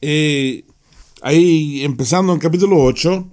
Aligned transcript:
eh, 0.00 0.64
ahí 1.22 1.82
empezando 1.82 2.32
en 2.32 2.38
capítulo 2.38 2.82
8, 2.82 3.30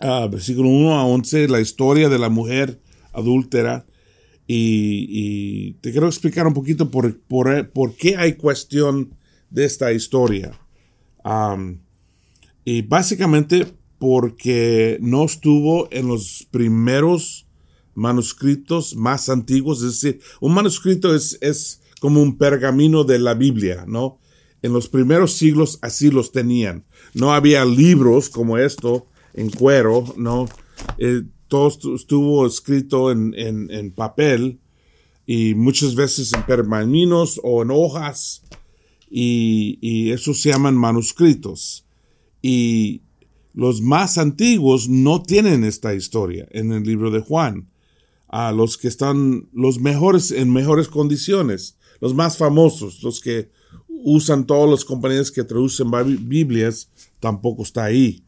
ah, 0.00 0.28
versículo 0.30 0.68
1 0.68 0.94
a 0.94 1.06
11, 1.06 1.48
la 1.48 1.60
historia 1.60 2.08
de 2.08 2.18
la 2.18 2.28
mujer 2.28 2.80
adúltera. 3.12 3.86
Y, 4.46 5.72
te 5.80 5.90
quiero 5.90 6.06
explicar 6.06 6.46
un 6.46 6.52
poquito 6.52 6.90
por, 6.90 7.18
por, 7.20 7.96
qué 7.96 8.16
hay 8.16 8.34
cuestión 8.34 9.16
de 9.48 9.64
esta 9.64 9.92
historia. 9.92 10.60
y 12.64 12.82
básicamente 12.82 13.66
porque 13.98 14.98
no 15.00 15.24
estuvo 15.24 15.88
en 15.90 16.08
los 16.08 16.46
primeros 16.50 17.46
manuscritos 17.94 18.96
más 18.96 19.30
antiguos, 19.30 19.78
es 19.78 20.00
decir, 20.00 20.20
un 20.40 20.52
manuscrito 20.52 21.14
es, 21.14 21.38
es 21.40 21.80
como 22.00 22.20
un 22.20 22.36
pergamino 22.36 23.04
de 23.04 23.18
la 23.18 23.32
Biblia, 23.32 23.84
¿no? 23.86 24.18
En 24.64 24.72
los 24.72 24.88
primeros 24.88 25.34
siglos 25.34 25.78
así 25.82 26.10
los 26.10 26.32
tenían. 26.32 26.86
No 27.12 27.34
había 27.34 27.66
libros 27.66 28.30
como 28.30 28.56
esto 28.56 29.06
en 29.34 29.50
cuero, 29.50 30.14
¿no? 30.16 30.48
Eh, 30.96 31.24
todo 31.48 31.68
estuvo 31.94 32.46
escrito 32.46 33.12
en, 33.12 33.34
en, 33.36 33.90
papel 33.90 34.60
y 35.26 35.54
muchas 35.54 35.94
veces 35.94 36.32
en 36.32 36.46
pergaminos 36.46 37.38
o 37.44 37.62
en 37.62 37.70
hojas 37.72 38.42
y, 39.10 39.78
y 39.82 40.12
esos 40.12 40.40
se 40.40 40.48
llaman 40.48 40.78
manuscritos. 40.78 41.84
Y 42.40 43.02
los 43.52 43.82
más 43.82 44.16
antiguos 44.16 44.88
no 44.88 45.22
tienen 45.22 45.62
esta 45.64 45.94
historia 45.94 46.48
en 46.52 46.72
el 46.72 46.84
libro 46.84 47.10
de 47.10 47.20
Juan. 47.20 47.68
A 48.28 48.50
los 48.50 48.78
que 48.78 48.88
están 48.88 49.46
los 49.52 49.78
mejores 49.78 50.30
en 50.30 50.50
mejores 50.50 50.88
condiciones, 50.88 51.76
los 52.00 52.14
más 52.14 52.38
famosos, 52.38 53.02
los 53.02 53.20
que 53.20 53.50
usan 54.04 54.44
todas 54.44 54.70
las 54.70 54.84
compañías 54.84 55.30
que 55.30 55.44
traducen 55.44 55.90
Biblias, 56.28 56.90
tampoco 57.20 57.62
está 57.62 57.84
ahí. 57.84 58.22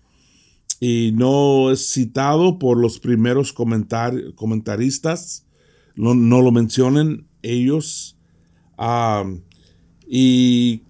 Y 0.80 1.12
no 1.14 1.70
es 1.70 1.92
citado 1.92 2.58
por 2.58 2.78
los 2.78 2.98
primeros 2.98 3.52
comentaristas, 3.52 5.46
no, 5.94 6.14
lo 6.14 6.50
mencionan 6.50 7.26
ellos. 7.42 8.16
Y 10.08 10.82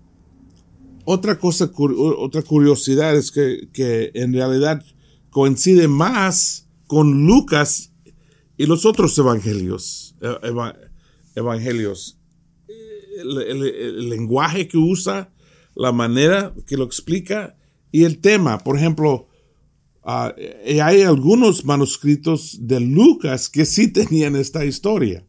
otra 1.05 1.39
cosa, 1.39 1.70
otra 2.18 2.42
curiosidad 2.42 3.16
es 3.16 3.33
que, 3.33 4.11
en 4.14 4.33
realidad 4.33 4.84
coincide 5.30 5.89
más 5.89 6.68
con 6.86 7.27
Lucas 7.27 7.92
y 8.56 8.66
los 8.66 8.86
otros 8.86 9.18
evangelios. 9.18 10.14
Eh, 10.20 10.52
evangelios. 11.34 12.16
El, 13.20 14.09
lenguaje 14.09 14.69
que 14.69 14.78
usa, 14.78 15.33
la 15.75 15.92
manera 15.92 16.55
que 16.67 16.77
lo 16.77 16.84
explica 16.84 17.56
y 17.92 18.05
el 18.05 18.19
tema. 18.19 18.58
Por 18.58 18.77
ejemplo, 18.77 19.28
ah, 20.03 20.34
eh, 20.36 20.81
hay 20.83 21.03
algunos 21.03 21.64
manuscritos 21.64 22.58
de 22.61 22.81
Lucas 22.81 23.48
que 23.48 23.64
sí 23.64 23.89
tenían 23.92 24.36
esta 24.36 24.64
historia. 24.64 25.27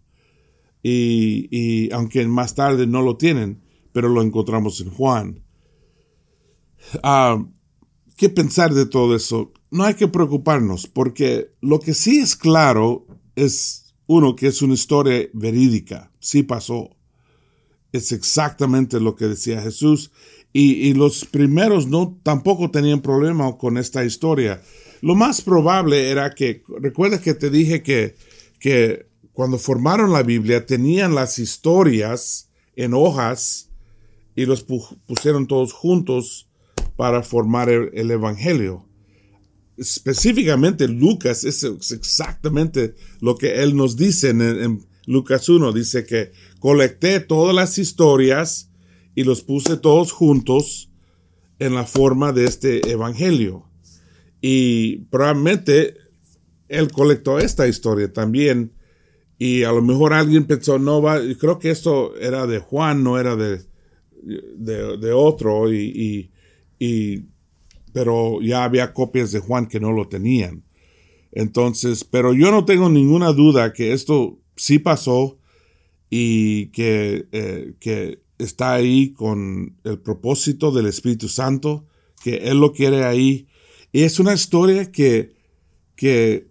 Y, 0.83 1.91
aunque 1.91 2.25
más 2.27 2.55
tarde 2.55 2.87
no 2.87 3.01
lo 3.01 3.17
tienen, 3.17 3.61
pero 3.91 4.07
lo 4.07 4.21
encontramos 4.21 4.79
en 4.79 4.89
Juan. 4.89 5.43
Ah, 7.03 7.45
¿Qué 8.15 8.29
pensar 8.29 8.73
de 8.73 8.85
todo 8.85 9.15
eso? 9.15 9.51
No 9.69 9.83
hay 9.83 9.93
que 9.93 10.07
preocuparnos, 10.07 10.87
porque 10.87 11.51
lo 11.61 11.79
que 11.79 11.93
sí 11.93 12.19
es 12.19 12.35
claro 12.35 13.05
es, 13.35 13.93
uno, 14.07 14.35
que 14.35 14.47
es 14.47 14.61
una 14.61 14.73
historia 14.73 15.27
verídica, 15.33 16.11
sí 16.19 16.43
pasó. 16.43 16.96
Es 17.91 18.11
exactamente 18.11 18.99
lo 18.99 19.15
que 19.15 19.25
decía 19.25 19.61
Jesús. 19.61 20.11
Y, 20.53 20.93
los 20.95 21.23
primeros 21.25 21.85
no 21.87 22.19
tampoco 22.23 22.71
tenían 22.71 23.01
problema 23.01 23.57
con 23.57 23.77
esta 23.77 24.03
historia. 24.03 24.61
Lo 25.01 25.13
más 25.13 25.41
probable 25.41 26.09
era 26.09 26.31
que, 26.31 26.63
recuerda 26.81 27.21
que 27.21 27.35
te 27.35 27.51
dije 27.51 27.83
que, 27.83 28.15
que 28.59 29.07
cuando 29.33 29.59
formaron 29.59 30.11
la 30.11 30.23
Biblia 30.23 30.65
tenían 30.65 31.13
las 31.13 31.37
historias 31.37 32.49
en 32.75 32.95
hojas 32.95 33.69
y 34.35 34.45
los 34.45 34.63
pusieron 34.63 35.45
todos 35.45 35.73
juntos 35.73 36.47
para 36.95 37.23
formar 37.23 37.69
el, 37.69 38.11
Evangelio. 38.11 38.85
Específicamente 39.77 40.87
Lucas 40.87 41.43
es, 41.43 41.63
exactamente 41.63 42.95
lo 43.19 43.37
que 43.37 43.61
él 43.61 43.75
nos 43.75 43.95
dice 43.95 44.29
en, 44.29 44.85
Lucas 45.07 45.49
1. 45.49 45.73
Dice 45.73 46.05
que 46.05 46.31
colecté 46.59 47.19
todas 47.19 47.55
las 47.55 47.79
historias 47.79 48.69
y 49.15 49.23
los 49.23 49.41
puse 49.41 49.77
todos 49.77 50.11
juntos 50.11 50.91
en 51.57 51.73
la 51.73 51.85
forma 51.85 52.33
de 52.33 52.45
este 52.45 52.91
Evangelio. 52.91 53.67
Y 54.41 54.97
probablemente 55.05 55.95
él 56.67 56.91
colectó 56.91 57.39
esta 57.39 57.67
historia 57.67 58.13
también. 58.13 58.73
Y 59.39 59.63
a 59.63 59.71
lo 59.71 59.81
mejor 59.81 60.13
alguien 60.13 60.45
pensó, 60.45 60.77
no 60.77 61.01
va, 61.01 61.19
creo 61.39 61.57
que 61.57 61.71
esto 61.71 62.15
era 62.17 62.45
de 62.45 62.59
Juan, 62.59 63.03
no 63.03 63.17
era 63.17 63.35
de, 63.35 63.61
de, 64.21 65.11
otro. 65.13 65.71
y, 65.71 66.31
y, 66.79 67.25
pero 67.93 68.41
ya 68.41 68.63
había 68.63 68.93
copias 68.93 69.31
de 69.31 69.39
Juan 69.39 69.67
que 69.67 69.79
no 69.79 69.91
lo 69.91 70.07
tenían. 70.07 70.63
Entonces, 71.31 72.03
pero 72.03 72.33
yo 72.33 72.51
no 72.51 72.65
tengo 72.65 72.89
ninguna 72.89 73.31
duda 73.31 73.73
que 73.73 73.93
esto 73.93 74.39
sí 74.57 74.79
pasó 74.79 75.37
y 76.09 76.67
que, 76.67 77.27
eh, 77.31 77.73
que 77.79 78.21
está 78.37 78.73
ahí 78.73 79.11
con 79.11 79.77
el 79.83 79.99
propósito 79.99 80.71
del 80.71 80.87
Espíritu 80.87 81.27
Santo, 81.27 81.85
que 82.23 82.37
Él 82.49 82.59
lo 82.59 82.73
quiere 82.73 83.05
ahí. 83.05 83.47
Y 83.91 84.03
es 84.03 84.19
una 84.19 84.33
historia 84.33 84.91
que, 84.91 85.33
que 85.95 86.47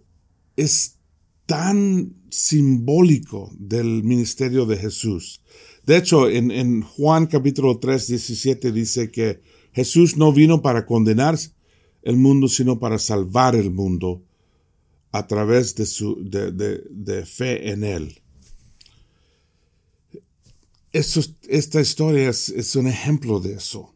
es 0.55 0.97
tan 1.45 2.15
simbólico 2.29 3.51
del 3.57 4.03
ministerio 4.03 4.65
de 4.65 4.77
Jesús. 4.77 5.41
De 5.85 5.97
hecho, 5.97 6.29
en, 6.29 6.51
en 6.51 6.81
Juan 6.81 7.27
capítulo 7.27 7.79
3, 7.79 8.07
17 8.07 8.71
dice 8.71 9.09
que 9.09 9.41
Jesús 9.71 10.17
no 10.17 10.33
vino 10.33 10.61
para 10.61 10.85
condenar 10.85 11.37
el 12.01 12.17
mundo, 12.17 12.47
sino 12.47 12.79
para 12.79 12.99
salvar 12.99 13.55
el 13.55 13.71
mundo 13.71 14.23
a 15.17 15.27
través 15.27 15.75
de, 15.75 15.85
su, 15.85 16.17
de, 16.21 17.25
fe 17.25 17.71
en 17.71 17.83
Él. 17.83 18.21
esta 20.91 21.81
historia 21.81 22.29
es, 22.29 22.75
un 22.75 22.87
ejemplo 22.87 23.39
de 23.39 23.53
eso, 23.53 23.93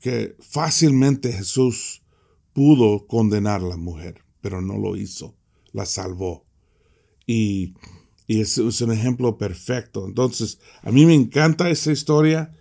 que 0.00 0.36
fácilmente 0.40 1.32
Jesús 1.32 2.02
pudo 2.52 3.06
condenar 3.06 3.62
a 3.62 3.68
la 3.68 3.76
mujer, 3.76 4.24
pero 4.40 4.60
no 4.60 4.78
lo 4.78 4.96
hizo, 4.96 5.34
la 5.72 5.86
salvó. 5.86 6.44
Y, 7.26 7.74
es, 8.28 8.58
es, 8.58 8.80
un 8.80 8.92
ejemplo 8.92 9.38
perfecto. 9.38 10.06
Entonces, 10.06 10.58
a 10.82 10.90
mí 10.90 11.04
me 11.04 11.14
encanta 11.14 11.68
esa 11.68 11.90
historia 11.90 12.52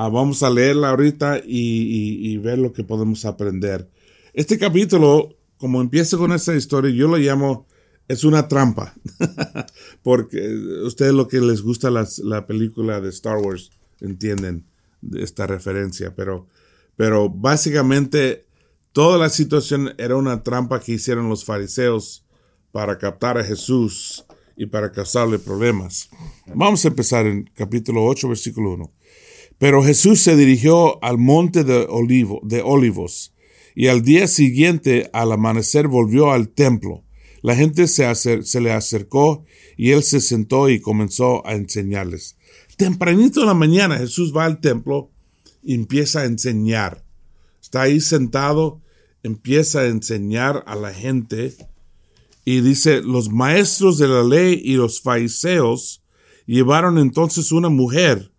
Ah, 0.00 0.08
vamos 0.08 0.44
a 0.44 0.50
leerla 0.50 0.90
ahorita 0.90 1.40
y, 1.44 2.36
ver 2.38 2.58
lo 2.58 2.72
que 2.72 2.84
podemos 2.84 3.24
aprender. 3.24 3.90
Este 4.32 4.56
capítulo, 4.56 5.37
como 5.58 5.80
empieza 5.80 6.16
con 6.16 6.32
esta 6.32 6.54
historia, 6.54 6.90
yo 6.90 7.08
lo 7.08 7.16
llamo 7.16 7.66
es 8.08 8.24
una 8.24 8.48
trampa. 8.48 8.94
Porque 10.02 10.40
ustedes 10.84 11.12
lo 11.12 11.28
que 11.28 11.40
les 11.40 11.62
gusta 11.62 11.90
la 11.90 12.46
película 12.46 13.00
de 13.00 13.10
Star 13.10 13.36
Wars 13.36 13.70
entienden 14.00 14.64
esta 15.14 15.46
referencia. 15.46 16.14
Pero, 16.16 16.48
pero 16.96 17.28
básicamente 17.28 18.46
toda 18.92 19.18
la 19.18 19.28
situación 19.28 19.94
era 19.98 20.16
una 20.16 20.42
trampa 20.42 20.80
que 20.80 20.92
hicieron 20.92 21.28
los 21.28 21.44
fariseos 21.44 22.24
para 22.72 22.98
captar 22.98 23.38
a 23.38 23.44
Jesús 23.44 24.24
y 24.56 24.66
para 24.66 24.90
causarle 24.90 25.38
problemas. 25.38 26.08
Vamos 26.54 26.84
a 26.84 26.88
empezar 26.88 27.26
en 27.26 27.48
capítulo 27.54 28.04
8, 28.04 28.28
versículo 28.28 28.72
1. 28.72 28.92
Pero 29.58 29.82
Jesús 29.82 30.20
se 30.20 30.36
dirigió 30.36 31.02
al 31.02 31.18
monte 31.18 31.64
de, 31.64 31.86
Olivo, 31.88 32.40
de 32.44 32.62
Olivos, 32.62 33.32
y 33.80 33.86
al 33.86 34.02
día 34.02 34.26
siguiente, 34.26 35.08
al 35.12 35.30
amanecer, 35.30 35.86
volvió 35.86 36.32
al 36.32 36.48
templo. 36.48 37.04
La 37.42 37.54
gente 37.54 37.86
se, 37.86 38.60
le 38.60 38.72
acercó 38.72 39.44
y 39.76 39.92
él 39.92 40.02
se 40.02 40.20
sentó 40.20 40.68
y 40.68 40.80
comenzó 40.80 41.46
a 41.46 41.54
enseñarles. 41.54 42.36
Tempranito 42.76 43.42
en 43.42 43.46
la 43.46 43.54
mañana 43.54 43.98
Jesús 43.98 44.36
va 44.36 44.46
al 44.46 44.58
templo 44.58 45.12
y 45.62 45.74
empieza 45.74 46.22
a 46.22 46.24
enseñar. 46.24 47.04
Está 47.62 47.82
ahí 47.82 48.00
sentado, 48.00 48.82
empieza 49.22 49.82
a 49.82 49.86
enseñar 49.86 50.64
a 50.66 50.74
la 50.74 50.92
gente 50.92 51.54
y 52.44 52.62
dice, 52.62 53.00
los 53.00 53.30
maestros 53.30 53.96
de 53.96 54.08
la 54.08 54.24
ley 54.24 54.60
y 54.60 54.74
los 54.74 55.02
fariseos 55.02 56.02
llevaron 56.46 56.98
entonces 56.98 57.52
una 57.52 57.68
mujer 57.68 58.32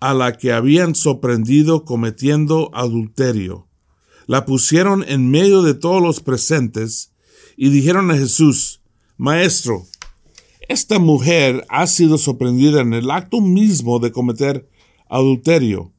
a 0.00 0.14
la 0.14 0.38
que 0.38 0.54
habían 0.54 0.94
sorprendido 0.94 1.84
cometiendo 1.84 2.70
adulterio. 2.72 3.67
La 4.28 4.44
pusieron 4.44 5.06
en 5.08 5.30
medio 5.30 5.62
de 5.62 5.72
todos 5.72 6.02
los 6.02 6.20
presentes 6.20 7.12
y 7.56 7.70
dijeron 7.70 8.10
a 8.10 8.14
Jesús, 8.14 8.82
Maestro, 9.16 9.86
esta 10.68 10.98
mujer 10.98 11.64
ha 11.70 11.86
sido 11.86 12.18
sorprendida 12.18 12.82
en 12.82 12.92
el 12.92 13.10
acto 13.10 13.40
mismo 13.40 13.98
de 14.00 14.12
cometer 14.12 14.68
adulterio. 15.08 15.92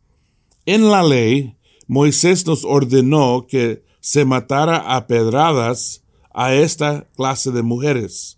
En 0.68 0.92
la 0.92 1.02
ley, 1.02 1.58
Moisés 1.88 2.46
nos 2.46 2.66
ordenó 2.66 3.48
que 3.48 3.84
se 4.00 4.26
matara 4.26 4.96
a 4.96 5.08
pedradas 5.08 6.04
a 6.32 6.54
esta 6.54 7.10
clase 7.16 7.50
de 7.50 7.64
mujeres. 7.64 8.38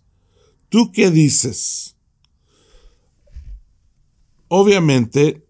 ¿Tú 0.70 0.90
qué 0.90 1.10
dices? 1.10 1.96
Obviamente, 4.48 5.44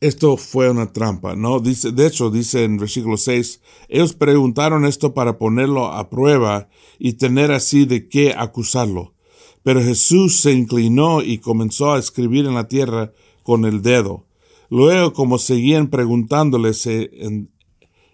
esto 0.00 0.36
fue 0.36 0.70
una 0.70 0.92
trampa, 0.92 1.36
¿no? 1.36 1.60
Dice, 1.60 1.90
de 1.90 2.06
hecho, 2.06 2.30
dice 2.30 2.64
en 2.64 2.76
versículo 2.76 3.16
6, 3.16 3.60
ellos 3.88 4.12
preguntaron 4.12 4.84
esto 4.84 5.14
para 5.14 5.38
ponerlo 5.38 5.86
a 5.86 6.10
prueba 6.10 6.68
y 6.98 7.14
tener 7.14 7.50
así 7.50 7.86
de 7.86 8.08
qué 8.08 8.34
acusarlo. 8.36 9.14
Pero 9.62 9.82
Jesús 9.82 10.40
se 10.40 10.52
inclinó 10.52 11.22
y 11.22 11.38
comenzó 11.38 11.92
a 11.92 11.98
escribir 11.98 12.46
en 12.46 12.54
la 12.54 12.68
tierra 12.68 13.12
con 13.42 13.64
el 13.64 13.82
dedo. 13.82 14.26
Luego, 14.68 15.12
como 15.12 15.38
seguían 15.38 15.88
preguntándole, 15.88 16.74
se 16.74 17.10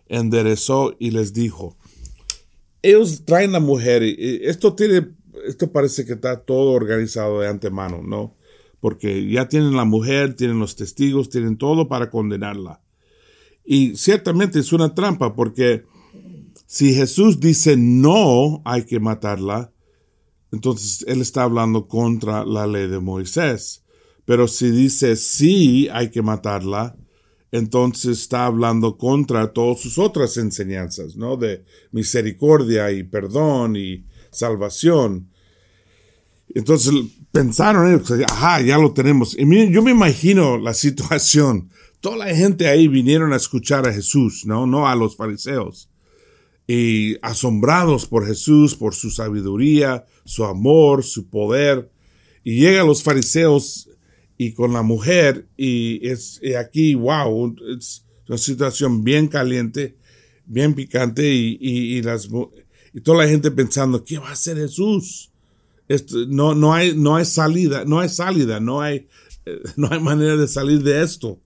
enderezó 0.07 0.95
y 0.99 1.11
les 1.11 1.33
dijo, 1.33 1.77
ellos 2.83 3.25
traen 3.25 3.53
la 3.53 3.61
mujer 3.61 4.03
y 4.03 4.41
esto 4.45 4.75
tiene, 4.75 5.09
esto 5.47 5.73
parece 5.73 6.05
que 6.05 6.13
está 6.13 6.41
todo 6.41 6.73
organizado 6.73 7.41
de 7.41 7.49
antemano, 7.49 8.03
¿no? 8.03 8.37
Porque 8.83 9.31
ya 9.31 9.47
tienen 9.49 9.77
la 9.77 9.85
mujer, 9.85 10.35
tienen 10.35 10.59
los 10.59 10.75
testigos, 10.75 11.31
tienen 11.31 11.57
todo 11.57 11.87
para 11.87 12.11
condenarla. 12.11 12.81
Y 13.65 13.95
ciertamente 13.95 14.59
es 14.59 14.73
una 14.73 14.93
trampa 14.93 15.37
porque 15.37 15.85
si 16.67 16.93
Jesús 16.93 17.39
dice 17.39 17.77
no 17.77 18.61
hay 18.65 18.83
que 18.83 18.99
matarla, 18.99 19.73
entonces 20.51 21.05
él 21.07 21.21
está 21.21 21.45
hablando 21.45 21.87
contra 21.87 22.45
la 22.45 22.67
ley 22.67 22.89
de 22.89 22.99
Moisés. 22.99 23.85
Pero 24.25 24.49
si 24.49 24.73
dice 24.73 25.15
sí 25.15 25.89
hay 25.93 26.11
que 26.11 26.23
matarla, 26.23 26.97
entonces 27.53 28.19
está 28.19 28.47
hablando 28.47 28.99
contra 28.99 29.53
todas 29.53 29.79
sus 29.79 29.97
otras 29.97 30.37
enseñanzas, 30.39 31.15
¿no? 31.15 31.37
De 31.37 31.65
misericordia 31.93 32.91
y 32.91 33.05
perdón 33.05 33.77
y 33.77 34.07
salvación. 34.33 35.29
Entonces 36.49 36.93
pensaron 37.33 37.89
ellos, 37.89 38.13
ajá, 38.31 38.61
ya 38.61 38.79
lo 38.79 38.93
tenemos. 38.93 39.37
Y 39.37 39.73
yo 39.73 39.83
me 39.83 39.91
imagino 39.91 40.59
la 40.59 40.75
situación. 40.75 41.71
Toda 42.01 42.19
la 42.19 42.35
gente 42.35 42.69
ahí 42.69 42.89
vinieron 42.89 43.33
a 43.33 43.37
escuchar 43.37 43.89
a 43.89 43.93
Jesús, 43.93 44.45
¿no? 44.45 44.67
No 44.67 44.87
a 44.87 44.95
los 44.95 45.17
fariseos. 45.17 45.89
Y 46.67 47.17
asombrados 47.23 48.07
por 48.07 48.27
Jesús, 48.27 48.75
por 48.75 48.95
su 48.95 49.11
sabiduría, 49.11 50.05
su 50.25 50.45
amor, 50.45 51.03
su 51.05 51.29
poder. 51.29 51.91
Y 52.45 52.61
llegan 52.61 52.87
los 52.87 53.03
fariseos 53.03 53.89
y 54.37 54.53
con 54.53 54.73
la 54.73 54.83
mujer 54.83 55.49
y 55.57 56.07
es 56.09 56.41
aquí, 56.59 56.95
wow, 56.95 57.55
es 57.79 58.05
una 58.27 58.39
situación 58.39 59.05
bien 59.05 59.29
caliente, 59.29 59.97
bien 60.47 60.75
picante 60.75 61.33
y, 61.33 61.59
y, 61.61 62.03
las, 62.03 62.29
y 62.93 63.01
toda 63.01 63.25
la 63.25 63.29
gente 63.29 63.51
pensando, 63.51 64.05
¿qué 64.05 64.19
va 64.19 64.31
a 64.31 64.33
hacer 64.33 64.57
Jesús? 64.57 65.32
Esto, 65.93 66.27
no, 66.29 66.55
no, 66.55 66.73
hay, 66.73 66.95
no 66.97 67.17
hay 67.17 67.25
salida, 67.25 67.85
no 67.85 68.01
hay 68.01 68.09
salida, 68.09 68.61
no 68.61 68.81
hay, 68.81 69.09
no 69.77 69.89
hay 69.91 70.01
manera 70.01 70.37
de 70.37 70.49
salir 70.49 70.83
de 70.83 71.03
esto, 71.03 71.41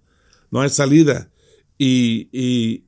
no 0.50 0.60
hay 0.60 0.70
salida. 0.70 1.31
Y, 1.78 2.28
y 2.32 2.84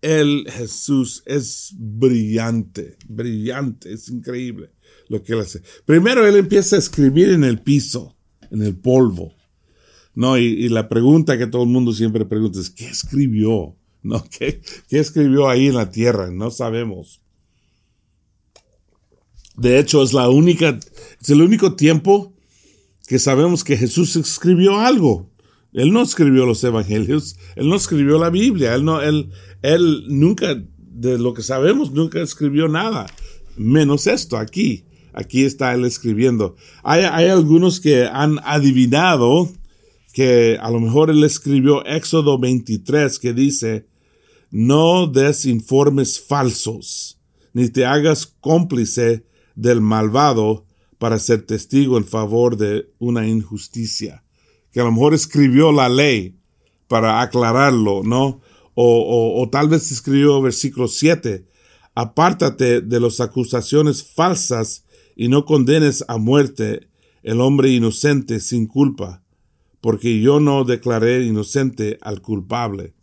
él, 0.00 0.46
Jesús, 0.48 1.22
es 1.26 1.74
brillante, 1.76 2.96
brillante, 3.06 3.92
es 3.92 4.08
increíble 4.08 4.70
lo 5.08 5.22
que 5.22 5.32
él 5.32 5.40
hace. 5.40 5.62
Primero 5.84 6.26
él 6.26 6.36
empieza 6.36 6.76
a 6.76 6.78
escribir 6.78 7.30
en 7.30 7.44
el 7.44 7.60
piso 7.60 8.16
en 8.50 8.62
el 8.62 8.76
polvo. 8.76 9.34
No, 10.14 10.36
y, 10.36 10.68
la 10.68 10.88
pregunta 10.88 11.38
que 11.38 11.46
todo 11.46 11.62
el 11.62 11.68
mundo 11.68 11.92
siempre 11.92 12.24
pregunta 12.24 12.58
es, 12.60 12.70
¿qué 12.70 12.86
escribió? 12.86 13.76
¿No? 14.02 14.24
¿Qué, 14.28 14.60
¿Qué 14.88 14.98
escribió 14.98 15.48
ahí 15.48 15.68
en 15.68 15.76
la 15.76 15.90
tierra? 15.90 16.30
No 16.30 16.50
sabemos. 16.50 17.22
De 19.60 19.78
hecho, 19.78 20.02
es 20.02 20.14
la 20.14 20.30
única, 20.30 20.80
es 21.20 21.28
el 21.28 21.42
único 21.42 21.74
tiempo 21.74 22.32
que 23.06 23.18
sabemos 23.18 23.62
que 23.62 23.76
Jesús 23.76 24.16
escribió 24.16 24.78
algo. 24.78 25.28
Él 25.74 25.92
no 25.92 26.00
escribió 26.00 26.46
los 26.46 26.64
evangelios, 26.64 27.36
él 27.56 27.68
no 27.68 27.76
escribió 27.76 28.18
la 28.18 28.30
Biblia, 28.30 28.74
él 28.74 28.86
no, 28.86 29.02
él, 29.02 29.30
él 29.60 30.04
nunca, 30.08 30.64
de 30.78 31.18
lo 31.18 31.34
que 31.34 31.42
sabemos, 31.42 31.92
nunca 31.92 32.22
escribió 32.22 32.68
nada, 32.68 33.06
menos 33.54 34.06
esto 34.06 34.38
aquí. 34.38 34.86
Aquí 35.12 35.44
está 35.44 35.74
él 35.74 35.84
escribiendo. 35.84 36.56
Hay, 36.82 37.02
algunos 37.26 37.80
que 37.80 38.06
han 38.06 38.38
adivinado 38.44 39.50
que 40.14 40.56
a 40.58 40.70
lo 40.70 40.80
mejor 40.80 41.10
él 41.10 41.22
escribió 41.22 41.84
Éxodo 41.84 42.38
23 42.38 43.18
que 43.18 43.34
dice, 43.34 43.86
no 44.50 45.06
des 45.06 45.44
informes 45.44 46.18
falsos, 46.18 47.18
ni 47.52 47.68
te 47.68 47.84
hagas 47.84 48.24
cómplice 48.40 49.28
del 49.60 49.80
malvado 49.80 50.64
para 50.98 51.18
ser 51.18 51.42
testigo 51.42 51.98
en 51.98 52.04
favor 52.04 52.56
de 52.56 52.90
una 52.98 53.26
injusticia. 53.26 54.24
Que 54.72 54.80
a 54.80 54.84
lo 54.84 54.92
mejor 54.92 55.14
escribió 55.14 55.72
la 55.72 55.88
ley 55.88 56.36
para 56.88 57.20
aclararlo, 57.20 58.02
¿no? 58.02 58.40
O, 58.74 59.42
o 59.42 59.50
tal 59.50 59.68
vez 59.68 59.90
escribió 59.92 60.40
versículo 60.40 60.88
7, 60.88 61.44
apártate 61.94 62.80
de 62.80 63.00
las 63.00 63.20
acusaciones 63.20 64.02
falsas 64.04 64.84
y 65.16 65.28
no 65.28 65.44
condenes 65.44 66.04
a 66.08 66.16
muerte 66.16 66.88
el 67.22 67.40
hombre 67.40 67.70
inocente 67.70 68.40
sin 68.40 68.66
culpa, 68.66 69.22
porque 69.80 70.20
yo 70.20 70.40
no 70.40 70.64
declaré 70.64 71.24
inocente 71.24 71.98
al 72.00 72.22
culpable. 72.22 72.94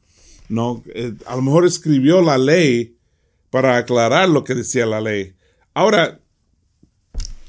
No, 0.50 0.82
eh, 0.96 1.14
a 1.28 1.36
lo 1.36 1.42
mejor 1.42 1.66
escribió 1.66 2.22
la 2.22 2.38
ley 2.38 2.98
para 3.50 3.78
aclarar 3.78 4.30
lo 4.30 4.44
que 4.44 4.56
decía 4.56 4.86
la 4.86 5.02
ley. 5.02 5.34
Ahora, 5.74 6.22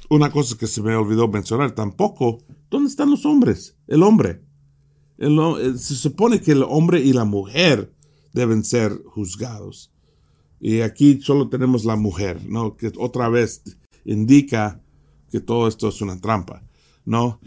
una 0.09 0.31
cosa 0.31 0.57
que 0.57 0.67
se 0.67 0.83
me 0.83 0.95
olvidó 0.97 1.29
mencionar 1.29 1.73
tampoco, 1.73 2.39
¿dónde 2.71 2.89
están 2.89 3.11
los 3.11 3.27
hombres? 3.27 3.77
El 3.87 4.03
hombre. 4.03 4.43
Eh, 5.19 5.75
se 5.77 5.95
supone 5.95 6.41
que 6.41 6.53
el 6.53 6.63
hombre 6.63 7.01
y 7.01 7.13
la 7.13 7.25
mujer 7.25 7.93
deben 8.33 8.65
ser 8.65 9.03
juzgados. 9.07 9.91
Y 10.61 10.81
aquí 10.81 11.21
solo 11.21 11.49
tenemos 11.49 11.85
la 11.85 11.97
mujer, 11.97 12.41
¿no? 12.49 12.77
Que 12.77 12.93
otra 12.97 13.29
vez 13.29 13.63
indica 14.05 14.81
que 15.31 15.41
todo 15.41 15.69
esto 15.69 15.89
es 15.89 16.01
una 16.01 16.21
trampa, 16.21 16.63
¿no? 17.05 17.41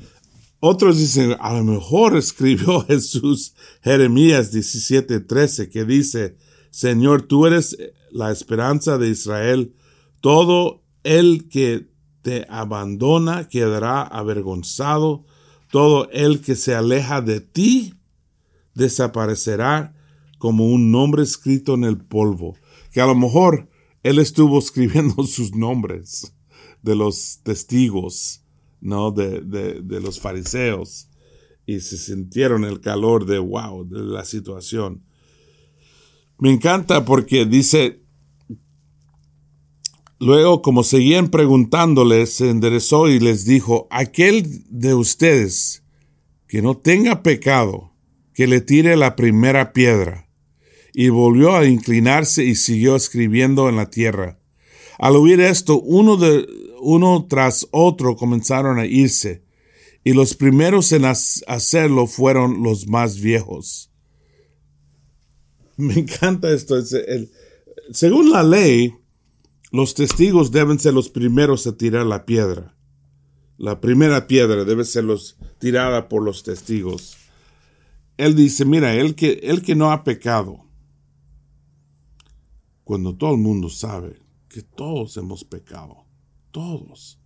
Otros 0.60 1.00
dicen, 1.00 1.36
a 1.40 1.54
lo 1.54 1.64
mejor 1.64 2.16
escribió 2.16 2.82
Jesús 2.88 3.56
Jeremías 3.82 4.54
17:13 4.54 5.70
que 5.70 5.86
dice, 5.86 6.36
Señor, 6.70 7.24
tú 7.24 7.48
eres 7.48 7.78
la 8.12 8.32
esperanza 8.32 8.98
de 8.98 9.10
Israel, 9.10 9.74
todo 10.22 10.84
el 11.04 11.50
que 11.50 11.91
te 12.22 12.46
abandona 12.50 13.48
quedará 13.48 14.02
avergonzado, 14.02 15.26
todo 15.72 16.10
el 16.12 16.42
que 16.42 16.56
se 16.56 16.76
aleja 16.76 17.22
de 17.22 17.40
ti 17.42 17.96
desaparecerá 18.76 19.96
como 20.38 20.68
un 20.68 20.92
nombre 20.92 21.24
escrito 21.24 21.76
en 21.76 21.84
el 21.84 21.98
polvo, 21.98 22.56
que 22.92 23.02
a 23.02 23.06
lo 23.06 23.16
mejor 23.16 23.70
él 24.04 24.20
estuvo 24.20 24.60
escribiendo 24.60 25.24
sus 25.28 25.56
nombres 25.56 26.34
de 26.82 26.96
los 26.96 27.40
testigos, 27.44 28.44
¿no? 28.80 29.12
De, 29.12 29.42
de, 29.42 30.02
los 30.02 30.20
fariseos 30.20 31.08
y 31.66 31.80
se 31.80 31.98
sintieron 31.98 32.66
el 32.66 32.82
calor 32.82 33.26
de 33.26 33.38
wow, 33.38 33.88
de 33.88 34.02
la 34.02 34.26
situación. 34.26 35.04
Me 36.40 36.52
encanta 36.52 37.06
porque 37.06 37.46
dice, 37.46 38.01
luego 40.22 40.62
como 40.62 40.84
seguían 40.84 41.30
preguntándoles, 41.30 42.36
se 42.36 42.50
enderezó 42.50 43.10
y 43.10 43.20
les 43.20 43.44
dijo, 43.44 43.88
aquel 43.90 44.64
de 44.70 44.94
ustedes 44.94 45.84
que 46.48 46.62
no 46.62 46.78
tenga 46.78 47.24
pecado, 47.24 47.92
que 48.36 48.46
le 48.46 48.62
tire 48.62 48.96
la 48.96 49.16
primera 49.16 49.74
piedra. 49.74 50.30
Y 50.94 51.10
volvió 51.10 51.56
a 51.56 51.66
inclinarse 51.66 52.44
y 52.44 52.56
siguió 52.56 52.96
escribiendo 52.96 53.68
en 53.68 53.78
la 53.78 53.90
tierra. 53.90 54.40
Al 55.00 55.16
oír 55.16 55.40
esto, 55.42 55.82
uno 55.82 56.18
de, 56.18 56.46
uno 56.82 57.26
tras 57.28 57.68
otro 57.72 58.16
comenzaron 58.16 58.78
a 58.78 58.86
irse, 58.86 59.44
y 60.04 60.14
los 60.14 60.36
primeros 60.36 60.92
en 60.92 61.06
hacerlo 61.06 62.06
fueron 62.06 62.62
los 62.62 62.88
más 62.88 63.20
viejos. 63.20 63.92
Me 65.78 65.96
encanta 65.96 66.54
esto. 66.54 66.76
según 67.92 68.30
la 68.30 68.44
ley, 68.44 68.94
los 69.72 69.94
testigos 69.94 70.52
deben 70.52 70.80
ser 70.80 70.94
los 70.94 71.10
primeros 71.10 71.66
a 71.66 71.78
tirar 71.78 72.06
la 72.06 72.26
piedra. 72.26 72.76
La 73.58 73.80
primera 73.80 74.28
piedra 74.28 74.66
debe 74.66 74.84
ser 74.84 75.06
tirada 75.60 76.10
por 76.10 76.24
los 76.24 76.44
testigos. 76.44 77.16
Él 78.18 78.36
dice, 78.36 78.66
mira, 78.66 78.94
el 78.94 79.16
que, 79.16 79.40
el 79.44 79.62
que 79.62 79.76
no 79.76 79.92
ha 79.92 80.04
pecado, 80.04 80.66
cuando 82.84 83.16
todo 83.16 83.34
el 83.34 83.40
mundo 83.40 83.70
sabe 83.70 84.22
que 84.50 84.62
todos 84.62 85.16
hemos 85.16 85.46
pecado, 85.46 86.06
todos. 86.52 87.20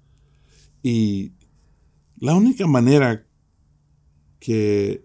Y 0.84 1.32
la 2.18 2.36
única 2.36 2.68
manera 2.68 3.26
que 4.40 5.04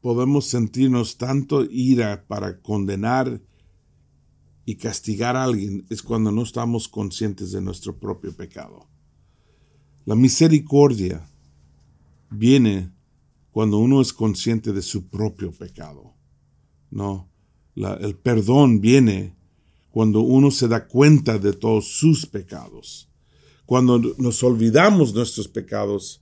podemos 0.00 0.46
sentirnos 0.46 1.18
tanto 1.18 1.64
ira 1.64 2.24
para 2.26 2.62
condenar 2.62 3.42
y 4.68 4.76
castigar 4.76 5.34
a 5.34 5.44
alguien 5.44 5.86
es 5.88 6.02
cuando 6.02 6.30
no 6.30 6.42
estamos 6.42 6.88
conscientes 6.88 7.52
de 7.52 7.62
nuestro 7.62 7.98
propio 7.98 8.36
pecado. 8.36 8.86
La 10.04 10.14
misericordia 10.14 11.26
viene 12.28 12.92
cuando 13.50 13.78
uno 13.78 14.02
es 14.02 14.12
consciente 14.12 14.74
de 14.74 14.82
su 14.82 15.08
propio 15.08 15.52
pecado. 15.52 16.12
No, 16.90 17.30
el 17.76 18.14
perdón 18.16 18.82
viene 18.82 19.34
cuando 19.90 20.20
uno 20.20 20.50
se 20.50 20.68
da 20.68 20.86
cuenta 20.86 21.38
de 21.38 21.54
todos 21.54 21.88
sus 21.88 22.26
pecados. 22.26 23.08
Cuando 23.64 23.98
nos 24.18 24.42
olvidamos 24.42 25.14
nuestros 25.14 25.48
pecados, 25.48 26.20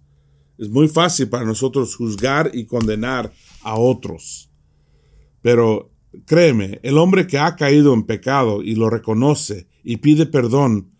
es 0.56 0.68
muy 0.68 0.86
fácil 0.86 1.28
para 1.28 1.44
nosotros 1.44 1.96
juzgar 1.96 2.52
y 2.54 2.64
condenar 2.64 3.32
a 3.62 3.76
otros. 3.76 4.52
Pero 5.42 5.90
créeme, 6.24 6.80
el 6.82 6.98
hombre 6.98 7.26
que 7.26 7.38
ha 7.38 7.56
caído 7.56 7.92
en 7.94 8.04
pecado 8.04 8.62
y 8.62 8.74
lo 8.74 8.88
reconoce 8.90 9.68
y 9.82 9.98
pide 9.98 10.26
perdón, 10.26 10.92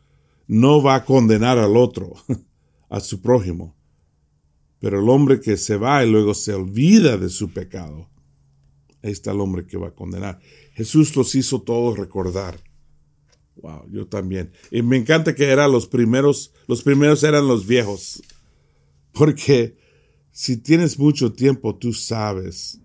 no 0.46 0.82
va 0.82 0.96
a 0.96 1.04
condenar 1.04 1.58
al 1.58 1.76
otro, 1.76 2.14
a 2.88 3.00
su 3.00 3.20
prójimo. 3.20 3.76
Pero 4.78 5.00
el 5.00 5.08
hombre 5.08 5.40
que 5.40 5.56
se 5.56 5.76
va 5.76 6.04
y 6.04 6.10
luego 6.10 6.34
se 6.34 6.54
olvida 6.54 7.16
de 7.16 7.28
su 7.28 7.50
pecado, 7.50 8.08
ahí 9.02 9.10
está 9.10 9.32
el 9.32 9.40
hombre 9.40 9.66
que 9.66 9.78
va 9.78 9.88
a 9.88 9.94
condenar. 9.94 10.38
Jesús 10.74 11.16
los 11.16 11.34
hizo 11.34 11.62
todos 11.62 11.98
recordar. 11.98 12.60
Wow, 13.56 13.88
yo 13.90 14.06
también. 14.06 14.52
Y 14.70 14.82
me 14.82 14.98
encanta 14.98 15.34
que 15.34 15.44
eran 15.44 15.72
los 15.72 15.86
primeros, 15.86 16.52
los 16.66 16.82
primeros 16.82 17.24
eran 17.24 17.48
los 17.48 17.66
viejos. 17.66 18.22
Porque 19.12 19.78
si 20.30 20.58
tienes 20.58 20.98
mucho 20.98 21.32
tiempo, 21.32 21.74
tú 21.74 21.94
sabes 21.94 22.78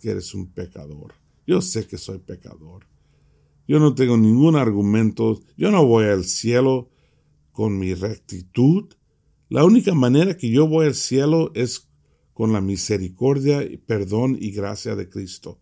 que 0.00 0.10
eres 0.10 0.34
un 0.34 0.46
pecador. 0.46 1.12
Yo 1.46 1.60
sé 1.60 1.86
que 1.86 1.98
soy 1.98 2.18
pecador. 2.18 2.86
Yo 3.68 3.78
no 3.80 3.94
tengo 3.94 4.16
ningún 4.16 4.56
argumento. 4.56 5.40
Yo 5.56 5.70
no 5.70 5.84
voy 5.86 6.06
al 6.06 6.24
cielo 6.24 6.90
con 7.52 7.78
mi 7.78 7.94
rectitud. 7.94 8.94
La 9.48 9.64
única 9.64 9.94
manera 9.94 10.36
que 10.36 10.50
yo 10.50 10.66
voy 10.66 10.86
al 10.86 10.94
cielo 10.94 11.52
es 11.54 11.88
con 12.32 12.52
la 12.52 12.60
misericordia, 12.60 13.66
perdón 13.86 14.36
y 14.40 14.50
gracia 14.50 14.94
de 14.94 15.08
Cristo. 15.08 15.60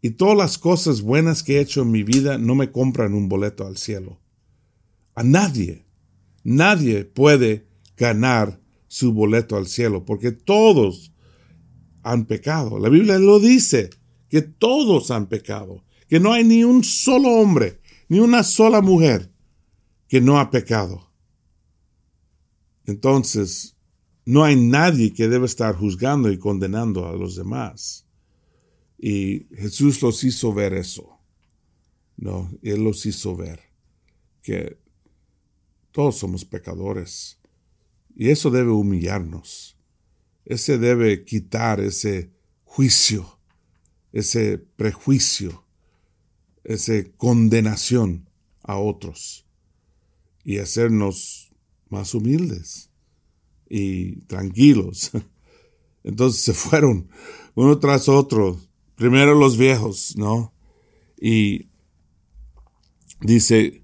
Y 0.00 0.10
todas 0.10 0.36
las 0.36 0.58
cosas 0.58 1.02
buenas 1.02 1.42
que 1.42 1.56
he 1.56 1.60
hecho 1.60 1.82
en 1.82 1.90
mi 1.90 2.02
vida 2.02 2.38
no 2.38 2.54
me 2.54 2.72
compran 2.72 3.14
un 3.14 3.28
boleto 3.28 3.66
al 3.66 3.76
cielo. 3.76 4.20
A 5.14 5.22
nadie, 5.22 5.86
nadie 6.42 7.04
puede 7.04 7.68
ganar 7.96 8.60
su 8.88 9.12
boleto 9.12 9.56
al 9.56 9.66
cielo, 9.66 10.04
porque 10.04 10.32
todos 10.32 11.12
han 12.02 12.24
pecado. 12.26 12.78
La 12.78 12.88
Biblia 12.88 13.18
lo 13.18 13.38
dice, 13.38 13.90
que 14.32 14.40
todos 14.40 15.10
han 15.10 15.26
pecado, 15.26 15.84
que 16.08 16.18
no 16.18 16.32
hay 16.32 16.42
ni 16.42 16.64
un 16.64 16.82
solo 16.82 17.28
hombre, 17.28 17.82
ni 18.08 18.18
una 18.18 18.42
sola 18.42 18.80
mujer 18.80 19.30
que 20.08 20.22
no 20.22 20.40
ha 20.40 20.50
pecado. 20.50 21.12
Entonces, 22.86 23.76
no 24.24 24.42
hay 24.42 24.56
nadie 24.56 25.12
que 25.12 25.28
debe 25.28 25.44
estar 25.44 25.76
juzgando 25.76 26.32
y 26.32 26.38
condenando 26.38 27.06
a 27.06 27.12
los 27.12 27.36
demás. 27.36 28.06
Y 28.96 29.48
Jesús 29.54 30.00
los 30.00 30.24
hizo 30.24 30.54
ver 30.54 30.72
eso. 30.72 31.18
No, 32.16 32.50
Él 32.62 32.82
los 32.82 33.04
hizo 33.04 33.36
ver 33.36 33.60
que 34.40 34.78
todos 35.90 36.16
somos 36.16 36.46
pecadores. 36.46 37.38
Y 38.16 38.30
eso 38.30 38.50
debe 38.50 38.70
humillarnos. 38.70 39.76
Ese 40.46 40.78
debe 40.78 41.22
quitar 41.22 41.80
ese 41.80 42.32
juicio, 42.64 43.41
ese 44.12 44.58
prejuicio, 44.58 45.64
esa 46.64 46.92
condenación 47.16 48.28
a 48.62 48.78
otros 48.78 49.46
y 50.44 50.58
hacernos 50.58 51.52
más 51.88 52.14
humildes 52.14 52.90
y 53.68 54.16
tranquilos. 54.26 55.10
Entonces 56.04 56.42
se 56.42 56.52
fueron 56.52 57.08
uno 57.54 57.78
tras 57.78 58.08
otro 58.08 58.58
Primero 59.02 59.34
los 59.34 59.56
viejos, 59.56 60.14
¿no? 60.16 60.54
Y 61.20 61.70
dice, 63.20 63.82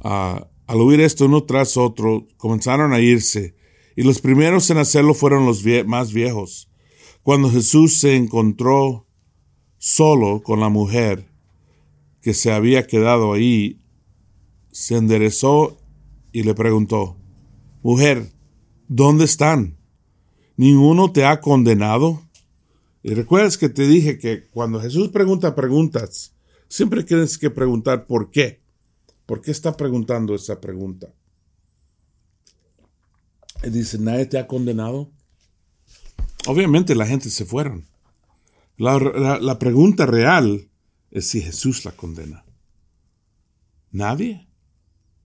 ah, 0.00 0.48
al 0.66 0.80
oír 0.80 1.00
esto 1.00 1.26
uno 1.26 1.44
tras 1.44 1.76
otro, 1.76 2.26
comenzaron 2.36 2.92
a 2.94 2.98
irse, 3.00 3.54
y 3.94 4.02
los 4.02 4.20
primeros 4.20 4.68
en 4.70 4.78
hacerlo 4.78 5.14
fueron 5.14 5.46
los 5.46 5.62
más 5.86 6.12
viejos. 6.12 6.68
Cuando 7.22 7.50
Jesús 7.50 7.98
se 7.98 8.16
encontró 8.16 9.06
solo 9.78 10.42
con 10.42 10.60
la 10.60 10.68
mujer 10.68 11.28
que 12.20 12.34
se 12.34 12.52
había 12.52 12.86
quedado 12.86 13.32
ahí, 13.32 13.80
se 14.72 14.96
enderezó 14.96 15.78
y 16.32 16.42
le 16.42 16.54
preguntó, 16.54 17.16
Mujer, 17.82 18.32
¿dónde 18.88 19.24
están? 19.24 19.76
¿Ninguno 20.56 21.12
te 21.12 21.24
ha 21.24 21.40
condenado? 21.40 22.22
Y 23.02 23.14
recuerdas 23.14 23.58
que 23.58 23.68
te 23.68 23.86
dije 23.86 24.18
que 24.18 24.48
cuando 24.48 24.80
Jesús 24.80 25.08
pregunta 25.08 25.54
preguntas, 25.54 26.34
siempre 26.68 27.02
tienes 27.04 27.38
que 27.38 27.50
preguntar 27.50 28.06
por 28.06 28.30
qué. 28.30 28.62
¿Por 29.26 29.40
qué 29.40 29.50
está 29.50 29.76
preguntando 29.76 30.34
esa 30.34 30.60
pregunta? 30.60 31.12
Y 33.64 33.70
dice, 33.70 33.98
¿nadie 33.98 34.26
te 34.26 34.38
ha 34.38 34.46
condenado? 34.46 35.10
Obviamente 36.46 36.94
la 36.94 37.06
gente 37.06 37.30
se 37.30 37.44
fueron. 37.44 37.86
La, 38.76 38.98
la 39.40 39.58
pregunta 39.58 40.06
real 40.06 40.68
es 41.10 41.28
si 41.28 41.40
Jesús 41.40 41.84
la 41.84 41.92
condena. 41.92 42.44
Nadie. 43.90 44.48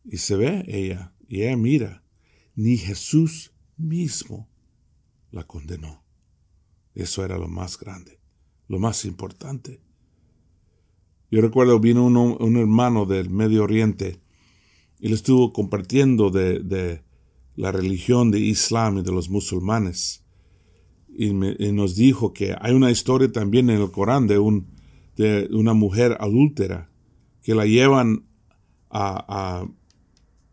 Y 0.04 0.18
se 0.18 0.36
ve 0.36 0.64
ella, 0.68 1.14
y 1.28 1.44
ella 1.44 1.58
mira, 1.58 2.04
ni 2.56 2.78
Jesús 2.78 3.52
mismo 3.76 4.48
la 5.32 5.46
condenó. 5.46 6.04
Eso 6.96 7.24
era 7.26 7.38
lo 7.38 7.48
más 7.48 7.78
grande, 7.78 8.20
lo 8.68 8.80
más 8.80 9.06
importante. 9.06 9.82
Yo 11.30 11.42
recuerdo 11.42 11.80
vino 11.80 12.06
un 12.06 12.58
hermano 12.58 13.06
del 13.06 13.30
Medio 13.30 13.64
Oriente 13.64 14.22
y 15.00 15.10
le 15.10 15.16
estuvo 15.16 15.52
compartiendo 15.52 16.30
de, 16.32 17.04
la 17.56 17.72
religión 17.72 18.32
de 18.32 18.40
Islam 18.40 19.00
y 19.00 19.04
de 19.04 19.12
los 19.12 19.30
musulmanes. 19.30 20.24
Y, 21.20 21.34
nos 21.34 21.96
dijo 21.96 22.32
que 22.32 22.56
hay 22.62 22.76
una 22.76 22.92
historia 22.92 23.32
también 23.32 23.72
en 23.72 23.82
el 23.82 23.90
Corán 23.90 24.28
de, 24.28 24.38
un, 24.38 24.68
de 25.16 25.50
una 25.52 25.74
mujer 25.74 26.16
adúltera 26.20 26.92
que 27.42 27.56
la 27.56 27.66
llevan 27.66 28.28
a, 28.92 29.66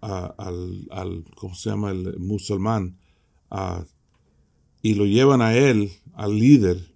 al, 0.00 0.87
al, 0.90 1.25
¿cómo 1.37 1.54
se 1.54 1.68
llama? 1.68 1.90
El 1.90 2.18
musulmán, 2.18 2.97
y 4.80 4.94
lo 4.94 5.04
llevan 5.04 5.42
a 5.42 5.54
él 5.54 5.92
al 6.14 6.38
líder 6.38 6.94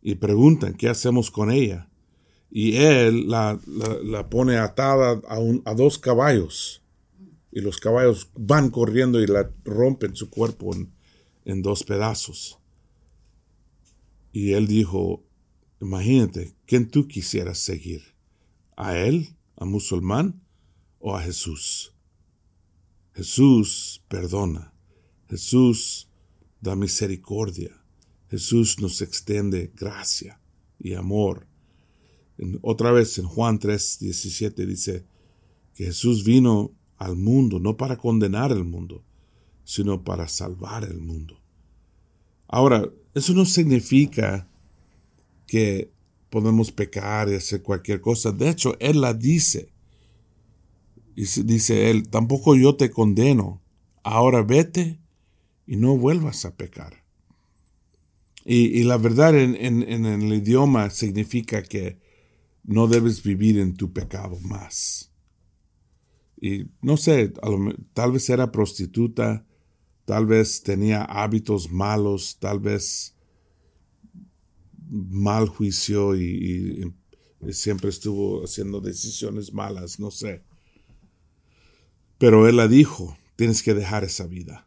y 0.00 0.14
preguntan 0.14 0.72
qué 0.72 0.88
hacemos 0.88 1.30
con 1.30 1.50
ella. 1.50 1.90
Y 2.50 2.76
él 2.76 3.28
la, 3.28 3.60
pone 4.30 4.56
atada 4.56 5.20
a, 5.28 5.38
a 5.66 5.74
dos 5.74 5.98
caballos. 5.98 6.82
Y 7.52 7.60
los 7.60 7.76
caballos 7.76 8.30
van 8.34 8.70
corriendo 8.70 9.20
y 9.20 9.26
la 9.26 9.50
rompen 9.64 10.16
su 10.16 10.30
cuerpo 10.30 10.74
en, 10.74 10.92
en 11.44 11.60
dos 11.60 11.84
pedazos. 11.84 12.58
Y 14.38 14.52
él 14.52 14.66
dijo, 14.66 15.24
imagínate, 15.80 16.54
¿quién 16.66 16.90
tú 16.90 17.08
quisieras 17.08 17.56
seguir? 17.56 18.02
¿A 18.76 18.98
él, 18.98 19.34
a 19.56 19.64
musulmán 19.64 20.42
o 20.98 21.16
a 21.16 21.22
Jesús? 21.22 21.94
Jesús 23.14 24.04
perdona. 24.08 24.74
Jesús 25.30 26.10
da 26.60 26.76
misericordia. 26.76 27.82
Jesús 28.28 28.78
nos 28.78 29.00
extiende 29.00 29.72
gracia 29.74 30.38
y 30.78 30.92
amor. 30.92 31.46
otra 32.60 32.92
vez 32.92 33.16
en 33.16 33.24
Juan 33.24 33.58
3, 33.58 34.00
17 34.00 34.66
dice 34.66 35.06
que 35.72 35.86
Jesús 35.86 36.24
vino 36.24 36.74
al 36.98 37.16
mundo 37.16 37.58
no 37.58 37.78
para 37.78 37.96
condenar 37.96 38.52
el 38.52 38.64
mundo, 38.64 39.02
sino 39.64 40.04
para 40.04 40.28
salvar 40.28 40.84
el 40.84 41.00
mundo. 41.00 41.40
Ahora, 42.48 42.88
eso 43.14 43.32
no 43.32 43.44
significa 43.44 44.48
que 45.46 45.90
podemos 46.30 46.70
pecar 46.72 47.28
y 47.28 47.34
hacer 47.34 47.62
cualquier 47.62 48.00
cosa. 48.00 48.32
De 48.32 48.48
hecho, 48.48 48.76
Él 48.78 49.00
la 49.00 49.14
dice. 49.14 49.72
Dice 51.14 51.90
Él, 51.90 52.08
tampoco 52.08 52.54
yo 52.56 52.76
te 52.76 52.90
condeno. 52.90 53.62
Ahora 54.02 54.42
vete 54.42 55.00
y 55.66 55.76
no 55.76 55.96
vuelvas 55.96 56.44
a 56.44 56.54
pecar. 56.54 57.04
Y, 58.44 58.84
la 58.84 58.96
verdad 58.96 59.36
en, 59.36 59.82
el 59.82 60.32
idioma 60.32 60.90
significa 60.90 61.64
que 61.64 61.98
no 62.62 62.86
debes 62.86 63.24
vivir 63.24 63.58
en 63.58 63.74
tu 63.74 63.92
pecado 63.92 64.38
más. 64.40 65.10
Y 66.40 66.66
no 66.80 66.96
sé, 66.96 67.32
tal 67.92 68.12
vez 68.12 68.30
era 68.30 68.52
prostituta, 68.52 69.44
tal 70.06 70.24
vez 70.24 70.62
tenía 70.62 71.02
hábitos 71.02 71.70
malos, 71.70 72.38
tal 72.38 72.60
vez 72.60 73.14
mal 74.88 75.48
juicio 75.48 76.16
y, 76.16 76.94
siempre 77.50 77.90
estuvo 77.90 78.42
haciendo 78.42 78.80
decisiones 78.80 79.52
malas, 79.52 80.00
no 80.00 80.10
sé. 80.10 80.42
Pero 82.18 82.48
él 82.48 82.56
la 82.56 82.66
dijo, 82.66 83.16
tienes 83.36 83.62
que 83.62 83.74
dejar 83.74 84.04
esa 84.04 84.26
vida. 84.26 84.66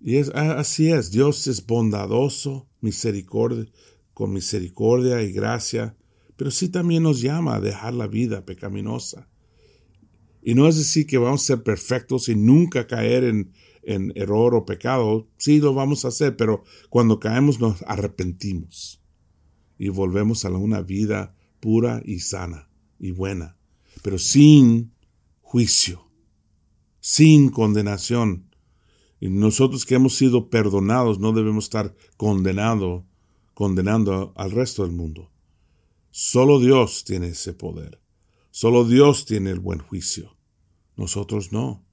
Y 0.00 0.16
es, 0.16 0.30
así 0.30 0.90
es, 0.90 1.10
Dios 1.10 1.46
es 1.46 1.64
bondadoso, 1.64 2.66
misericordia, 2.80 3.66
con 4.14 4.32
misericordia 4.32 5.22
y 5.22 5.32
gracia, 5.32 5.96
pero 6.36 6.50
sí 6.50 6.70
también 6.70 7.02
nos 7.02 7.20
llama 7.20 7.56
a 7.56 7.60
dejar 7.60 7.94
la 7.94 8.06
vida 8.06 8.44
pecaminosa. 8.44 9.28
Y 10.42 10.54
no 10.54 10.66
es 10.66 10.76
decir 10.76 11.06
que 11.06 11.18
vamos 11.18 11.42
a 11.42 11.46
ser 11.46 11.62
perfectos 11.62 12.28
y 12.28 12.34
nunca 12.34 12.86
caer 12.86 13.24
en, 13.24 13.52
en 13.82 14.12
error 14.14 14.54
o 14.54 14.64
pecado, 14.64 15.28
sí 15.36 15.60
lo 15.60 15.74
vamos 15.74 16.04
a 16.04 16.08
hacer, 16.08 16.36
pero 16.36 16.64
cuando 16.88 17.20
caemos 17.20 17.60
nos 17.60 17.82
arrepentimos 17.82 19.00
y 19.78 19.88
volvemos 19.88 20.44
a 20.44 20.50
una 20.50 20.82
vida 20.82 21.34
pura 21.60 22.02
y 22.04 22.20
sana 22.20 22.68
y 22.98 23.12
buena, 23.12 23.56
pero 24.02 24.18
sin 24.18 24.92
juicio, 25.40 26.10
sin 27.00 27.48
condenación. 27.48 28.50
Y 29.20 29.28
nosotros 29.28 29.84
que 29.84 29.96
hemos 29.96 30.14
sido 30.16 30.48
perdonados 30.48 31.18
no 31.18 31.32
debemos 31.32 31.64
estar 31.64 31.94
condenado, 32.16 33.06
condenando 33.54 34.32
al 34.36 34.50
resto 34.50 34.82
del 34.82 34.92
mundo. 34.92 35.30
Solo 36.10 36.58
Dios 36.58 37.04
tiene 37.04 37.28
ese 37.28 37.52
poder. 37.52 38.00
Solo 38.50 38.84
Dios 38.84 39.26
tiene 39.26 39.50
el 39.50 39.60
buen 39.60 39.78
juicio. 39.78 40.36
Nosotros 40.96 41.52
no. 41.52 41.84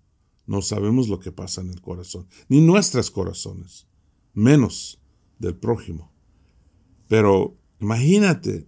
No 0.47 0.61
sabemos 0.61 1.09
lo 1.09 1.19
que 1.19 1.31
pasa 1.31 1.61
en 1.61 1.69
el 1.69 1.81
corazón, 1.81 2.27
ni 2.47 2.61
nuestros 2.61 3.11
corazones, 3.11 3.85
menos 4.33 4.99
del 5.37 5.55
prójimo. 5.55 6.11
Pero 7.07 7.57
imagínate 7.79 8.67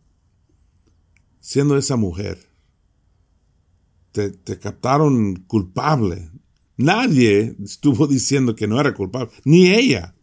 siendo 1.39 1.77
esa 1.77 1.95
mujer. 1.95 2.37
Te, 4.11 4.59
captaron 4.59 5.35
culpable. 5.47 6.29
Nadie 6.77 7.55
estuvo 7.63 8.07
diciendo 8.07 8.55
que 8.55 8.67
no 8.67 8.79
era 8.79 8.93
culpable, 8.93 9.31
ni 9.45 9.69
ella. 9.69 10.15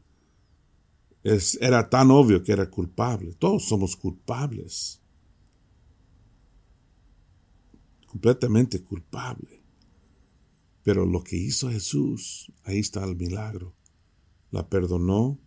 era 1.61 1.89
tan 1.89 2.11
obvio 2.11 2.43
que 2.43 2.53
era 2.53 2.71
culpable. 2.71 3.35
Todos 3.35 3.65
somos 3.65 3.97
culpables. 3.97 5.01
Completamente 8.07 8.83
culpable. 8.83 9.66
Pero 10.87 11.05
lo 11.05 11.25
que 11.25 11.37
hizo 11.37 11.69
Jesús, 11.69 12.53
ahí 12.63 12.79
está 12.79 13.03
el 13.03 13.17
milagro. 13.17 13.75
La 14.53 14.69
perdonó, 14.69 15.41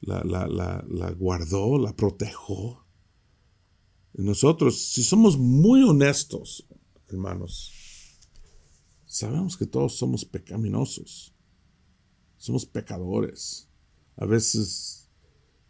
la, 0.00 0.24
la, 0.24 1.10
guardó, 1.12 1.78
la 1.78 1.94
protegió. 1.94 2.84
nosotros, 4.14 4.76
si 4.76 5.04
somos 5.04 5.38
muy 5.38 5.84
honestos, 5.84 6.66
hermanos, 7.06 7.72
sabemos 9.06 9.56
que 9.56 9.66
todos 9.66 9.96
somos 9.96 10.24
pecaminosos. 10.24 11.32
Somos 12.38 12.66
pecadores. 12.66 13.68
A 14.16 14.26
veces 14.26 15.08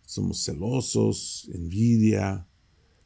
somos 0.06 0.42
celosos, 0.42 1.50
envidia, 1.52 2.48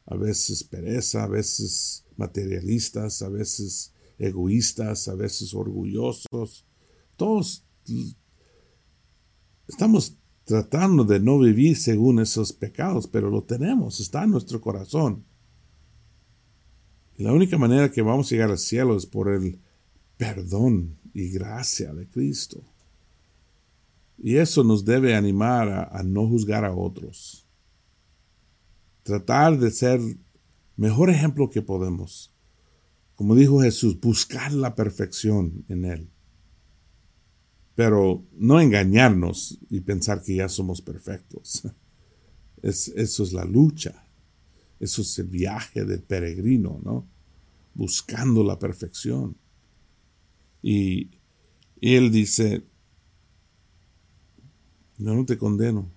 a 0.05 0.15
veces 0.15 0.63
pereza, 0.63 1.25
a 1.25 1.27
veces 1.27 2.05
materialistas, 2.15 3.21
a 3.21 3.27
veces 3.27 3.92
egoístas, 4.17 5.07
a 5.07 5.15
veces 5.15 5.53
orgullosos. 5.53 6.65
Todos 7.15 7.65
estamos 9.67 10.17
tratando 10.45 11.03
de 11.03 11.19
no 11.19 11.39
vivir 11.39 11.77
según 11.77 12.19
esos 12.19 12.53
pecados, 12.53 13.07
pero 13.07 13.29
lo 13.29 13.43
tenemos, 13.43 13.99
está 13.99 14.23
en 14.23 14.31
nuestro 14.31 14.59
corazón. 14.61 15.25
La 17.17 17.31
única 17.31 17.57
manera 17.57 17.91
que 17.91 18.01
vamos 18.01 18.27
a 18.27 18.29
llegar 18.31 18.51
al 18.51 18.57
cielo 18.57 18.97
es 18.97 19.05
por 19.05 19.29
el 19.29 19.59
perdón 20.17 20.97
y 21.13 21.29
gracia 21.29 21.93
de 21.93 22.07
Cristo. 22.07 22.63
Y 24.17 24.37
eso 24.37 24.63
nos 24.63 24.83
debe 24.85 25.15
animar 25.15 25.69
a, 25.69 25.83
a 25.83 26.03
no 26.03 26.27
juzgar 26.27 26.65
a 26.65 26.73
otros. 26.73 27.45
Tratar 29.03 29.59
de 29.59 29.69
ser 29.69 29.99
mejor 30.75 31.09
ejemplo 31.09 31.49
que 31.49 31.61
podemos 31.61 32.32
como 33.15 33.35
dijo 33.35 33.61
Jesús, 33.61 33.99
buscar 33.99 34.51
la 34.53 34.75
perfección 34.75 35.65
en 35.67 35.85
Él. 35.85 36.09
Pero 37.75 38.25
no 38.33 38.59
engañarnos 38.59 39.59
y 39.69 39.81
pensar 39.81 40.21
que 40.21 40.35
ya 40.35 40.49
somos 40.49 40.81
perfectos. 40.81 41.63
Es, 42.61 42.87
eso 42.95 43.23
es 43.23 43.33
la 43.33 43.43
lucha. 43.43 44.07
Eso 44.79 45.01
es 45.01 45.19
el 45.19 45.27
viaje 45.27 45.83
del 45.83 46.01
peregrino, 46.01 46.79
¿no? 46.81 47.05
Buscando 47.73 48.41
la 48.41 48.57
perfección. 48.57 49.35
Y, 50.61 51.09
y 51.81 51.95
Él 51.95 52.09
dice, 52.09 52.63
yo 54.97 55.13
no 55.13 55.25
te 55.25 55.37
condeno, 55.37 55.91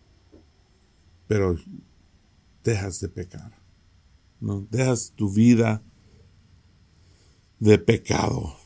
pero 1.29 1.57
dejas 2.65 2.99
de 2.99 3.09
pecar. 3.11 3.57
¿no? 4.41 4.67
Dejas 4.71 5.13
tu 5.15 5.33
vida 5.33 5.83
de 7.59 7.79
pecado. 7.79 8.57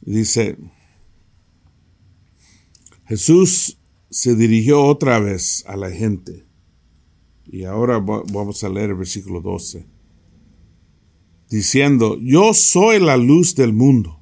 Dice, 0.00 0.56
Jesús 3.06 3.78
se 4.10 4.34
dirigió 4.36 4.84
otra 4.84 5.18
vez 5.18 5.64
a 5.66 5.76
la 5.76 5.90
gente. 5.90 6.46
Y 7.46 7.64
ahora 7.64 7.98
vamos 7.98 8.62
a 8.62 8.68
leer 8.68 8.90
el 8.90 8.96
versículo 8.96 9.40
12. 9.40 9.86
Diciendo, 11.48 12.18
yo 12.20 12.52
soy 12.52 13.00
la 13.00 13.16
luz 13.16 13.54
del 13.54 13.72
mundo. 13.72 14.20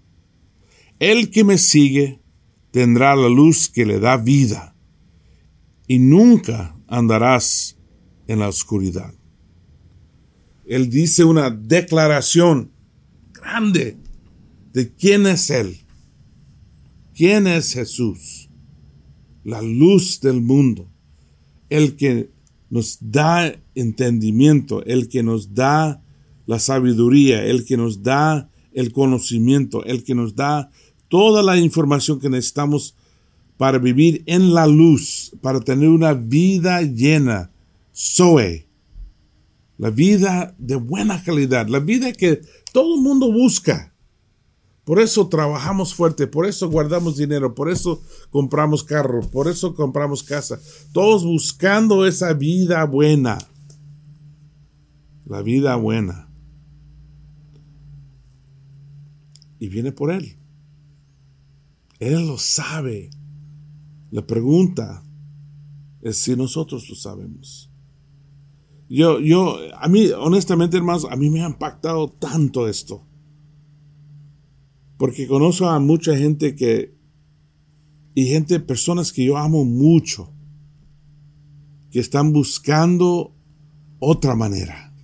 El 0.99 1.31
que 1.31 1.45
me 1.45 1.59
sigue 1.59 2.21
tendrá 2.71 3.17
la 3.17 3.29
luz 3.29 3.69
que 3.69 3.85
le 3.85 3.99
da 3.99 4.17
vida 4.17 4.77
y 5.87 5.99
nunca 5.99 6.77
andarás 6.87 7.77
en 8.27 8.39
la 8.39 8.49
oscuridad. 8.49 9.15
Él 10.65 10.91
dice 10.91 11.25
una 11.25 11.51
declaración 11.51 12.73
grande 13.47 13.97
de 14.73 14.93
quién 14.93 15.27
es 15.27 15.51
Él. 15.51 15.79
¿Quién 17.15 17.47
es 17.47 17.73
Jesús? 17.73 18.49
La 19.45 19.63
luz 19.63 20.21
del 20.21 20.41
mundo. 20.41 20.89
El 21.71 21.97
que 21.97 22.31
nos 22.69 22.99
da 23.01 23.55
entendimiento, 23.75 24.85
el 24.85 25.09
que 25.09 25.23
nos 25.23 25.55
da 25.55 26.03
la 26.47 26.59
sabiduría, 26.59 27.45
el 27.45 27.65
que 27.65 27.77
nos 27.77 28.03
da 28.03 28.51
el 28.75 28.93
conocimiento, 28.93 29.85
el 29.85 30.05
que 30.05 30.15
nos 30.15 30.35
da 30.35 30.71
toda 31.09 31.43
la 31.43 31.57
información 31.57 32.21
que 32.21 32.29
necesitamos 32.29 32.95
para 33.57 33.79
vivir 33.79 34.23
en 34.27 34.53
la 34.53 34.67
luz, 34.67 35.33
para 35.41 35.61
tener 35.61 35.89
una 35.89 36.13
vida 36.13 36.83
llena, 36.83 37.51
Zoe, 37.95 38.67
la 39.79 39.91
vida 39.91 40.55
de 40.59 40.77
buena 40.77 41.23
calidad, 41.23 41.69
la 41.69 41.79
vida 41.79 42.13
que 42.13 42.43
todo 42.77 42.97
el 42.97 43.01
mundo 43.01 43.33
busca. 43.33 43.95
Por 44.85 45.01
eso 45.01 45.31
trabajamos 45.31 45.95
fuerte, 45.95 46.27
por 46.27 46.45
eso 46.45 46.69
guardamos 46.69 47.17
dinero, 47.17 47.55
por 47.55 47.71
eso 47.71 48.03
compramos 48.29 48.85
carro, 48.85 49.23
por 49.31 49.49
eso 49.49 49.75
compramos 49.75 50.23
casa. 50.23 50.61
Todos 50.93 51.25
buscando 51.25 52.07
esa 52.07 52.35
vida 52.35 52.85
buena. 52.85 53.39
La 55.25 55.41
vida 55.41 55.75
buena. 55.77 56.29
Y 59.59 59.69
viene 59.69 59.91
por 59.91 60.11
Él. 60.11 60.37
Él 61.99 62.27
lo 62.27 62.37
sabe. 62.37 63.09
La 64.11 64.27
pregunta 64.27 65.03
es 66.03 66.19
si 66.19 66.37
nosotros 66.37 66.87
lo 66.91 66.95
sabemos. 66.95 67.71
Yo, 68.89 69.19
yo, 69.19 69.59
a 69.79 69.89
mí, 69.89 70.11
honestamente, 70.11 70.77
hermanos, 70.77 71.07
a 71.11 71.17
mí 71.17 71.29
me 71.29 71.43
ha 71.43 71.49
impactado 71.49 72.09
tanto 72.09 72.69
esto. 72.69 73.05
Porque 74.97 75.27
conozco 75.27 75.67
a 75.67 75.81
mucha 75.81 76.17
gente 76.17 76.55
que, 76.55 76.97
y 78.15 78.27
gente, 78.27 78.61
personas 78.61 79.13
que 79.13 79.25
yo 79.25 79.37
amo 79.37 79.65
mucho, 79.65 80.33
que 81.91 81.99
están 81.99 82.33
buscando 82.33 83.35
otra 83.99 84.37
manera 84.37 84.95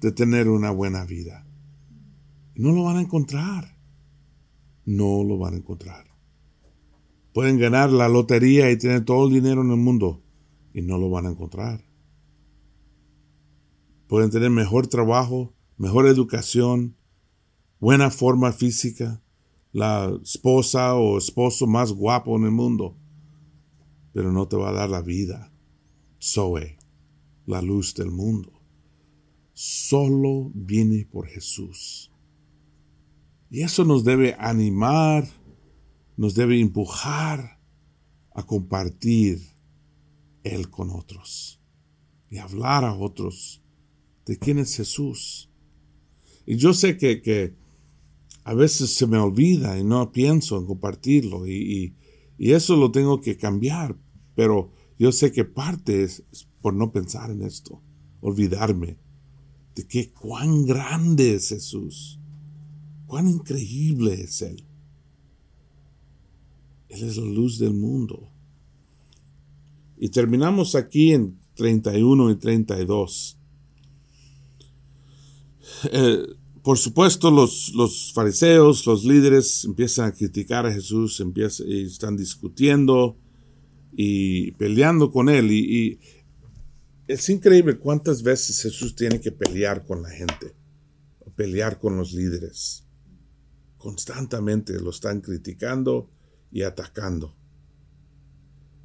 de 0.00 0.12
tener 0.12 0.48
una 0.48 0.70
buena 0.70 1.04
vida. 1.04 1.46
no 2.54 2.72
lo 2.72 2.84
van 2.84 2.96
a 2.96 3.02
encontrar. 3.02 3.76
No 4.84 5.22
lo 5.22 5.38
van 5.38 5.54
a 5.54 5.56
encontrar. 5.58 6.06
Pueden 7.32 7.58
ganar 7.58 7.90
la 7.90 8.08
lotería 8.08 8.70
y 8.70 8.78
tener 8.78 9.04
todo 9.04 9.28
el 9.28 9.34
dinero 9.34 9.62
en 9.62 9.70
el 9.70 9.76
mundo 9.76 10.22
y 10.74 10.82
no 10.82 10.98
lo 10.98 11.08
van 11.08 11.26
a 11.26 11.30
encontrar 11.30 11.91
pueden 14.12 14.28
tener 14.28 14.50
mejor 14.50 14.88
trabajo, 14.88 15.54
mejor 15.78 16.06
educación, 16.06 16.98
buena 17.80 18.10
forma 18.10 18.52
física, 18.52 19.22
la 19.72 20.14
esposa 20.22 20.96
o 20.96 21.16
esposo 21.16 21.66
más 21.66 21.92
guapo 21.92 22.36
en 22.36 22.44
el 22.44 22.50
mundo, 22.50 22.94
pero 24.12 24.30
no 24.30 24.46
te 24.46 24.58
va 24.58 24.68
a 24.68 24.74
dar 24.74 24.90
la 24.90 25.00
vida, 25.00 25.50
Zoe, 26.22 26.76
la 27.46 27.62
luz 27.62 27.94
del 27.94 28.10
mundo. 28.10 28.52
Solo 29.54 30.50
viene 30.52 31.08
por 31.10 31.26
Jesús. 31.26 32.12
Y 33.48 33.62
eso 33.62 33.82
nos 33.82 34.04
debe 34.04 34.36
animar, 34.38 35.26
nos 36.18 36.34
debe 36.34 36.60
empujar 36.60 37.58
a 38.34 38.42
compartir 38.42 39.40
Él 40.44 40.68
con 40.68 40.90
otros 40.90 41.62
y 42.28 42.36
hablar 42.36 42.84
a 42.84 42.94
otros 42.94 43.61
de 44.26 44.38
quién 44.38 44.58
es 44.58 44.76
Jesús. 44.76 45.50
Y 46.46 46.56
yo 46.56 46.74
sé 46.74 46.96
que, 46.96 47.22
que 47.22 47.54
a 48.44 48.54
veces 48.54 48.94
se 48.94 49.06
me 49.06 49.18
olvida 49.18 49.78
y 49.78 49.84
no 49.84 50.12
pienso 50.12 50.58
en 50.58 50.66
compartirlo 50.66 51.46
y, 51.46 51.94
y, 52.38 52.52
eso 52.52 52.76
lo 52.76 52.90
tengo 52.90 53.20
que 53.20 53.36
cambiar, 53.36 53.96
pero 54.34 54.72
yo 54.98 55.12
sé 55.12 55.30
que 55.30 55.44
parte 55.44 56.02
es 56.02 56.24
por 56.60 56.74
no 56.74 56.90
pensar 56.90 57.30
en 57.30 57.42
esto, 57.42 57.80
olvidarme 58.20 58.98
de 59.76 59.86
que 59.86 60.10
cuán 60.10 60.66
grande 60.66 61.34
es 61.34 61.50
Jesús 61.50 62.18
Cuán 63.12 63.28
increíble 63.28 64.14
es 64.14 64.40
Él. 64.40 64.64
Él 66.88 67.02
es 67.02 67.18
la 67.18 67.26
luz 67.26 67.58
del 67.58 67.74
mundo. 67.74 68.30
Y 69.98 70.08
terminamos 70.08 70.74
aquí 70.74 71.12
en 71.12 71.38
31 71.56 72.30
y 72.30 72.36
32. 72.36 73.38
Eh, 75.90 76.26
por 76.62 76.78
supuesto, 76.78 77.30
los, 77.30 77.72
los, 77.74 78.12
fariseos, 78.12 78.86
los 78.86 79.04
líderes 79.04 79.64
empiezan 79.64 80.06
a 80.06 80.12
criticar 80.12 80.66
a 80.66 80.72
Jesús, 80.72 81.18
empiezan, 81.20 81.68
y 81.68 81.82
están 81.82 82.16
discutiendo 82.16 83.16
y 83.92 84.52
peleando 84.52 85.10
con 85.10 85.28
él. 85.28 85.50
y 85.50 85.98
es 87.08 87.28
increíble 87.28 87.78
cuántas 87.78 88.22
veces 88.22 88.62
Jesús 88.62 88.94
tiene 88.94 89.20
que 89.20 89.32
pelear 89.32 89.84
con 89.84 90.02
la 90.02 90.10
gente, 90.10 90.54
pelear 91.36 91.78
con 91.78 91.96
los 91.96 92.12
líderes 92.12 92.82
constantemente 93.82 94.78
lo 94.80 94.90
están 94.90 95.20
criticando 95.20 96.08
y 96.52 96.62
atacando. 96.62 97.34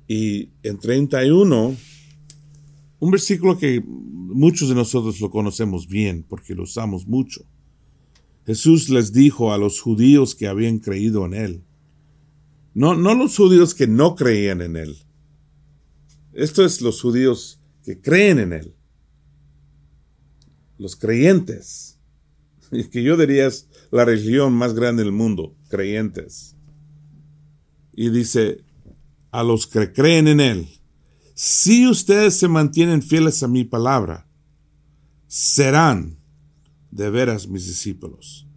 Y 0.07 0.49
en 0.63 0.79
31, 0.79 1.77
un 2.99 3.11
versículo 3.11 3.59
que 3.59 3.83
muchos 4.27 4.69
de 4.69 4.75
nosotros 4.75 5.19
lo 5.19 5.29
conocemos 5.29 5.87
bien 5.87 6.25
porque 6.27 6.55
lo 6.55 6.63
usamos 6.63 7.07
mucho. 7.07 7.45
Jesús 8.45 8.89
les 8.89 9.11
dijo 9.11 9.51
a 9.51 9.57
los 9.57 9.81
judíos 9.81 10.35
que 10.35 10.47
habían 10.47 10.79
creído 10.79 11.25
en 11.25 11.33
Él, 11.33 11.63
no, 12.73 12.95
no 12.95 13.15
los 13.15 13.35
judíos 13.35 13.73
que 13.73 13.87
no 13.87 14.15
creían 14.15 14.61
en 14.61 14.75
Él, 14.75 14.97
esto 16.33 16.63
es 16.63 16.81
los 16.81 17.01
judíos 17.01 17.59
que 17.83 17.99
creen 17.99 18.39
en 18.39 18.53
Él, 18.53 18.75
los 20.77 20.95
creyentes, 20.95 21.99
que 22.91 23.03
yo 23.03 23.17
diría 23.17 23.47
es 23.47 23.67
la 23.91 24.05
religión 24.05 24.53
más 24.53 24.73
grande 24.73 25.03
del 25.03 25.11
mundo, 25.11 25.55
creyentes. 25.69 26.55
Y 27.93 28.09
dice, 28.09 28.63
a 29.31 29.43
los 29.43 29.67
que 29.67 29.91
creen 29.91 30.27
en 30.27 30.39
Él, 30.39 30.67
si 31.37 31.87
ustedes 31.87 32.33
se 32.39 32.47
mantienen 32.47 33.03
fieles 33.03 33.43
a 33.43 33.47
mi 33.47 33.63
palabra, 33.63 34.27
serán 35.27 36.17
de 36.89 37.11
veras 37.11 37.47
mis 37.47 37.67
discípulos. 37.67 38.47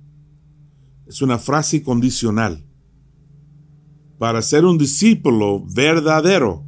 Es 1.07 1.21
una 1.21 1.39
frase 1.39 1.83
condicional. 1.83 2.65
Para 4.19 4.41
ser 4.41 4.65
un 4.65 4.79
discípulo 4.79 5.63
verdadero, 5.65 6.65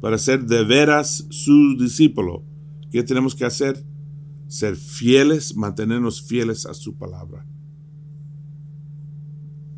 para 0.00 0.18
ser 0.18 0.44
de 0.44 0.64
veras 0.64 1.26
su 1.30 1.76
discípulo, 1.78 2.44
¿qué 2.90 3.04
tenemos 3.04 3.36
que 3.36 3.44
hacer? 3.44 3.84
Ser 4.48 4.74
fieles, 4.74 5.54
mantenernos 5.56 6.20
fieles 6.20 6.66
a 6.66 6.74
su 6.74 6.96
palabra 6.96 7.46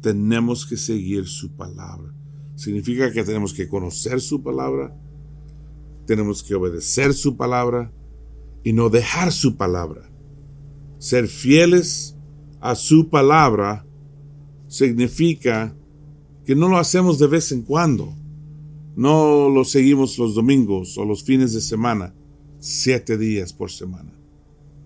tenemos 0.04 0.66
que 0.66 0.76
seguir 0.76 1.26
su 1.26 1.56
palabra. 1.56 2.12
Significa 2.56 3.10
que 3.10 3.24
tenemos 3.24 3.54
que 3.54 3.66
conocer 3.66 4.20
su 4.20 4.42
palabra, 4.42 4.94
tenemos 6.06 6.42
que 6.42 6.54
obedecer 6.54 7.14
su 7.14 7.36
palabra 7.36 7.92
y 8.62 8.72
no 8.72 8.88
dejar 8.88 9.32
su 9.32 9.56
palabra. 9.56 10.10
Ser 10.98 11.28
fieles 11.28 12.16
a 12.60 12.74
su 12.74 13.10
palabra 13.10 13.86
significa 14.68 15.76
que 16.44 16.54
no 16.54 16.68
lo 16.68 16.78
hacemos 16.78 17.18
de 17.18 17.26
vez 17.26 17.52
en 17.52 17.62
cuando. 17.62 18.14
No 18.96 19.48
lo 19.48 19.64
seguimos 19.64 20.18
los 20.18 20.34
domingos 20.34 20.96
o 20.98 21.04
los 21.04 21.24
fines 21.24 21.52
de 21.52 21.60
semana, 21.60 22.14
siete 22.58 23.18
días 23.18 23.52
por 23.52 23.70
semana. 23.70 24.12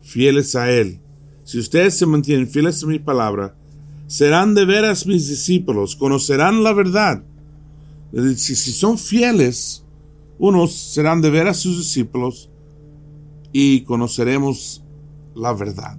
Fieles 0.02 0.54
a 0.56 0.70
Él. 0.70 1.00
Si 1.44 1.58
ustedes 1.58 1.94
se 1.94 2.06
mantienen 2.06 2.48
fieles 2.48 2.82
a 2.82 2.86
mi 2.86 2.98
palabra, 2.98 3.56
serán 4.06 4.54
de 4.54 4.64
veras 4.64 5.06
mis 5.06 5.28
discípulos, 5.28 5.94
conocerán 5.94 6.62
la 6.64 6.72
verdad. 6.72 7.22
Si, 8.36 8.54
si 8.56 8.72
son 8.72 8.98
fieles, 8.98 9.84
unos 10.38 10.72
serán 10.72 11.20
de 11.20 11.30
veras 11.30 11.58
sus 11.58 11.78
discípulos 11.78 12.50
y 13.52 13.82
conoceremos 13.82 14.84
la 15.34 15.52
verdad. 15.52 15.98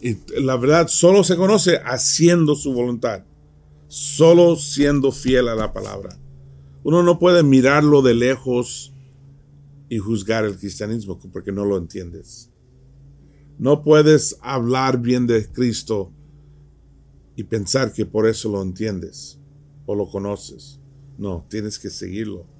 Y 0.00 0.18
la 0.40 0.56
verdad 0.56 0.88
solo 0.88 1.24
se 1.24 1.36
conoce 1.36 1.78
haciendo 1.84 2.54
su 2.54 2.72
voluntad, 2.72 3.24
solo 3.88 4.56
siendo 4.56 5.12
fiel 5.12 5.48
a 5.48 5.54
la 5.54 5.72
palabra. 5.72 6.18
Uno 6.82 7.02
no 7.02 7.18
puede 7.18 7.42
mirarlo 7.42 8.02
de 8.02 8.14
lejos 8.14 8.94
y 9.88 9.98
juzgar 9.98 10.44
el 10.44 10.58
cristianismo 10.58 11.18
porque 11.32 11.52
no 11.52 11.64
lo 11.64 11.78
entiendes. 11.78 12.50
No 13.58 13.82
puedes 13.82 14.36
hablar 14.42 15.00
bien 15.00 15.26
de 15.26 15.50
Cristo 15.50 16.12
y 17.36 17.44
pensar 17.44 17.92
que 17.92 18.04
por 18.04 18.26
eso 18.26 18.50
lo 18.50 18.60
entiendes 18.62 19.38
o 19.86 19.94
lo 19.94 20.08
conoces. 20.08 20.80
No, 21.16 21.46
tienes 21.48 21.78
que 21.78 21.90
seguirlo. 21.90 22.53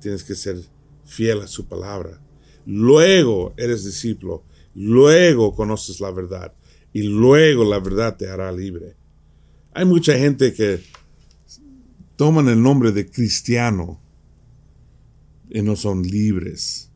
Tienes 0.00 0.24
que 0.24 0.34
ser 0.34 0.60
fiel 1.04 1.42
a 1.42 1.46
su 1.46 1.66
palabra. 1.66 2.20
Luego 2.66 3.54
eres 3.56 3.84
discípulo. 3.84 4.44
Luego 4.74 5.54
conoces 5.54 6.00
la 6.00 6.10
verdad. 6.10 6.52
Y 6.92 7.02
luego 7.02 7.64
la 7.64 7.78
verdad 7.78 8.16
te 8.16 8.28
hará 8.28 8.50
libre. 8.50 8.96
Hay 9.72 9.84
mucha 9.84 10.18
gente 10.18 10.52
que 10.52 10.82
toman 12.16 12.48
el 12.48 12.60
nombre 12.60 12.92
de 12.92 13.08
cristiano 13.08 14.00
y 15.48 15.62
no 15.62 15.76
son 15.76 16.02
libres. 16.02 16.90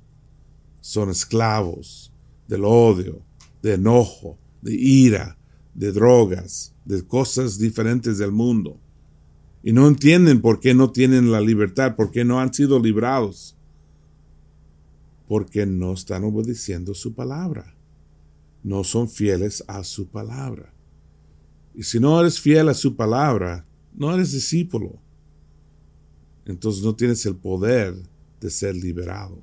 Son 0.81 1.11
esclavos 1.11 2.13
del 2.47 2.65
odio, 2.65 3.25
de 3.63 3.75
enojo, 3.75 4.39
de 4.61 4.75
ira, 4.75 5.39
de 5.75 5.93
drogas, 5.93 6.75
de 6.85 7.07
cosas 7.07 7.59
diferentes 7.59 8.19
del 8.19 8.33
mundo. 8.33 8.81
Y 9.67 9.73
no 9.73 9.89
entienden 9.89 10.43
por 10.43 10.61
qué 10.61 10.75
no 10.75 10.93
tienen 10.93 11.33
la 11.33 11.41
libertad, 11.41 11.97
por 11.97 12.11
qué 12.11 12.23
no 12.23 12.39
han 12.39 12.53
sido 12.53 12.79
librados. 12.79 13.57
Porque 15.27 15.65
no 15.65 15.95
están 15.95 16.23
obedeciendo 16.23 16.93
su 16.93 17.15
palabra. 17.15 17.75
No 18.63 18.85
son 18.85 19.09
fieles 19.09 19.65
a 19.67 19.83
su 19.83 20.07
palabra. 20.07 20.75
Y 21.75 21.83
si 21.83 21.99
no 21.99 22.21
eres 22.21 22.39
fiel 22.39 22.69
a 22.69 22.75
su 22.75 22.95
palabra, 22.95 23.67
no 23.95 24.15
eres 24.15 24.33
discípulo. 24.33 25.01
Entonces 26.45 26.85
no 26.85 26.95
tienes 26.95 27.25
el 27.25 27.37
poder 27.37 27.95
de 28.41 28.51
ser 28.51 28.77
liberado. 28.77 29.43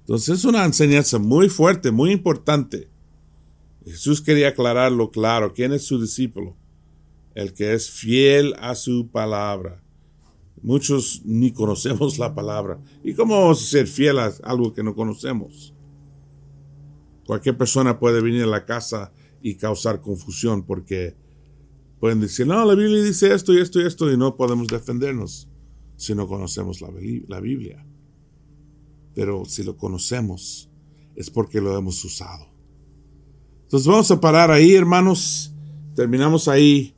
Entonces 0.00 0.38
es 0.38 0.44
una 0.46 0.64
enseñanza 0.64 1.18
muy 1.18 1.50
fuerte, 1.50 1.90
muy 1.90 2.12
importante. 2.12 2.88
Jesús 3.84 4.22
quería 4.22 4.48
aclararlo 4.48 5.10
claro. 5.10 5.52
¿Quién 5.52 5.74
es 5.74 5.84
su 5.84 6.00
discípulo? 6.00 6.56
El 7.38 7.54
que 7.54 7.72
es 7.72 7.88
fiel 7.88 8.52
a 8.58 8.74
su 8.74 9.10
palabra. 9.12 9.80
Muchos 10.60 11.22
ni 11.24 11.52
conocemos 11.52 12.18
la 12.18 12.34
palabra. 12.34 12.80
¿Y 13.04 13.14
cómo 13.14 13.40
vamos 13.40 13.62
a 13.62 13.64
ser 13.64 13.86
fiel 13.86 14.18
a 14.18 14.32
algo 14.42 14.74
que 14.74 14.82
no 14.82 14.92
conocemos? 14.96 15.72
Cualquier 17.24 17.56
persona 17.56 18.00
puede 18.00 18.20
venir 18.20 18.42
a 18.42 18.48
la 18.48 18.64
casa 18.64 19.12
y 19.40 19.54
causar 19.54 20.00
confusión 20.00 20.64
porque 20.64 21.14
pueden 22.00 22.18
decir, 22.18 22.44
no, 22.44 22.64
la 22.64 22.74
Biblia 22.74 23.04
dice 23.04 23.32
esto 23.32 23.54
y 23.54 23.60
esto 23.60 23.80
y 23.80 23.86
esto 23.86 24.12
y 24.12 24.16
no 24.16 24.34
podemos 24.34 24.66
defendernos 24.66 25.48
si 25.94 26.16
no 26.16 26.26
conocemos 26.26 26.80
la, 26.80 26.90
Biblia. 27.40 27.86
Pero 29.14 29.44
si 29.44 29.62
lo 29.62 29.76
conocemos 29.76 30.72
es 31.14 31.30
porque 31.30 31.60
lo 31.60 31.78
hemos 31.78 32.04
usado. 32.04 32.48
Entonces 33.62 33.86
vamos 33.86 34.10
a 34.10 34.20
parar 34.20 34.50
ahí, 34.50 34.74
hermanos. 34.74 35.54
Terminamos 35.94 36.48
ahí. 36.48 36.97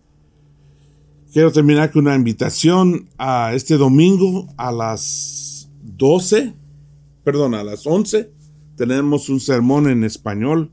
Quiero 1.33 1.53
terminar 1.53 1.93
con 1.93 2.07
una 2.07 2.17
invitación 2.17 3.09
a 3.17 3.55
este 3.55 3.77
domingo 3.77 4.49
a 4.57 4.73
las 4.73 5.71
12, 5.81 6.55
perdón, 7.23 7.55
a 7.55 7.63
las 7.63 7.87
11. 7.87 8.33
Tenemos 8.75 9.29
un 9.29 9.39
sermón 9.39 9.89
en 9.89 10.03
español 10.03 10.73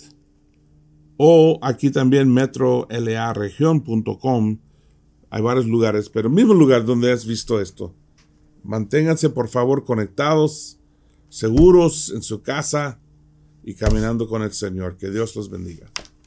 o 1.18 1.60
aquí 1.64 1.90
también 1.90 2.32
metrolaregion.com. 2.32 4.60
Hay 5.32 5.42
varios 5.42 5.66
lugares, 5.66 6.10
pero 6.10 6.30
mismo 6.30 6.54
lugar 6.54 6.86
donde 6.86 7.12
has 7.12 7.26
visto 7.26 7.60
esto. 7.60 7.96
Manténganse 8.66 9.30
por 9.30 9.48
favor 9.48 9.84
conectados, 9.84 10.80
seguros 11.30 12.12
en 12.16 12.24
su 12.24 12.42
casa 12.42 13.00
y 13.64 13.76
caminando 13.76 14.28
con 14.28 14.42
el 14.42 14.54
Señor. 14.54 14.98
Que 14.98 15.12
Dios 15.12 15.36
los 15.36 15.50
bendiga. 15.50 15.88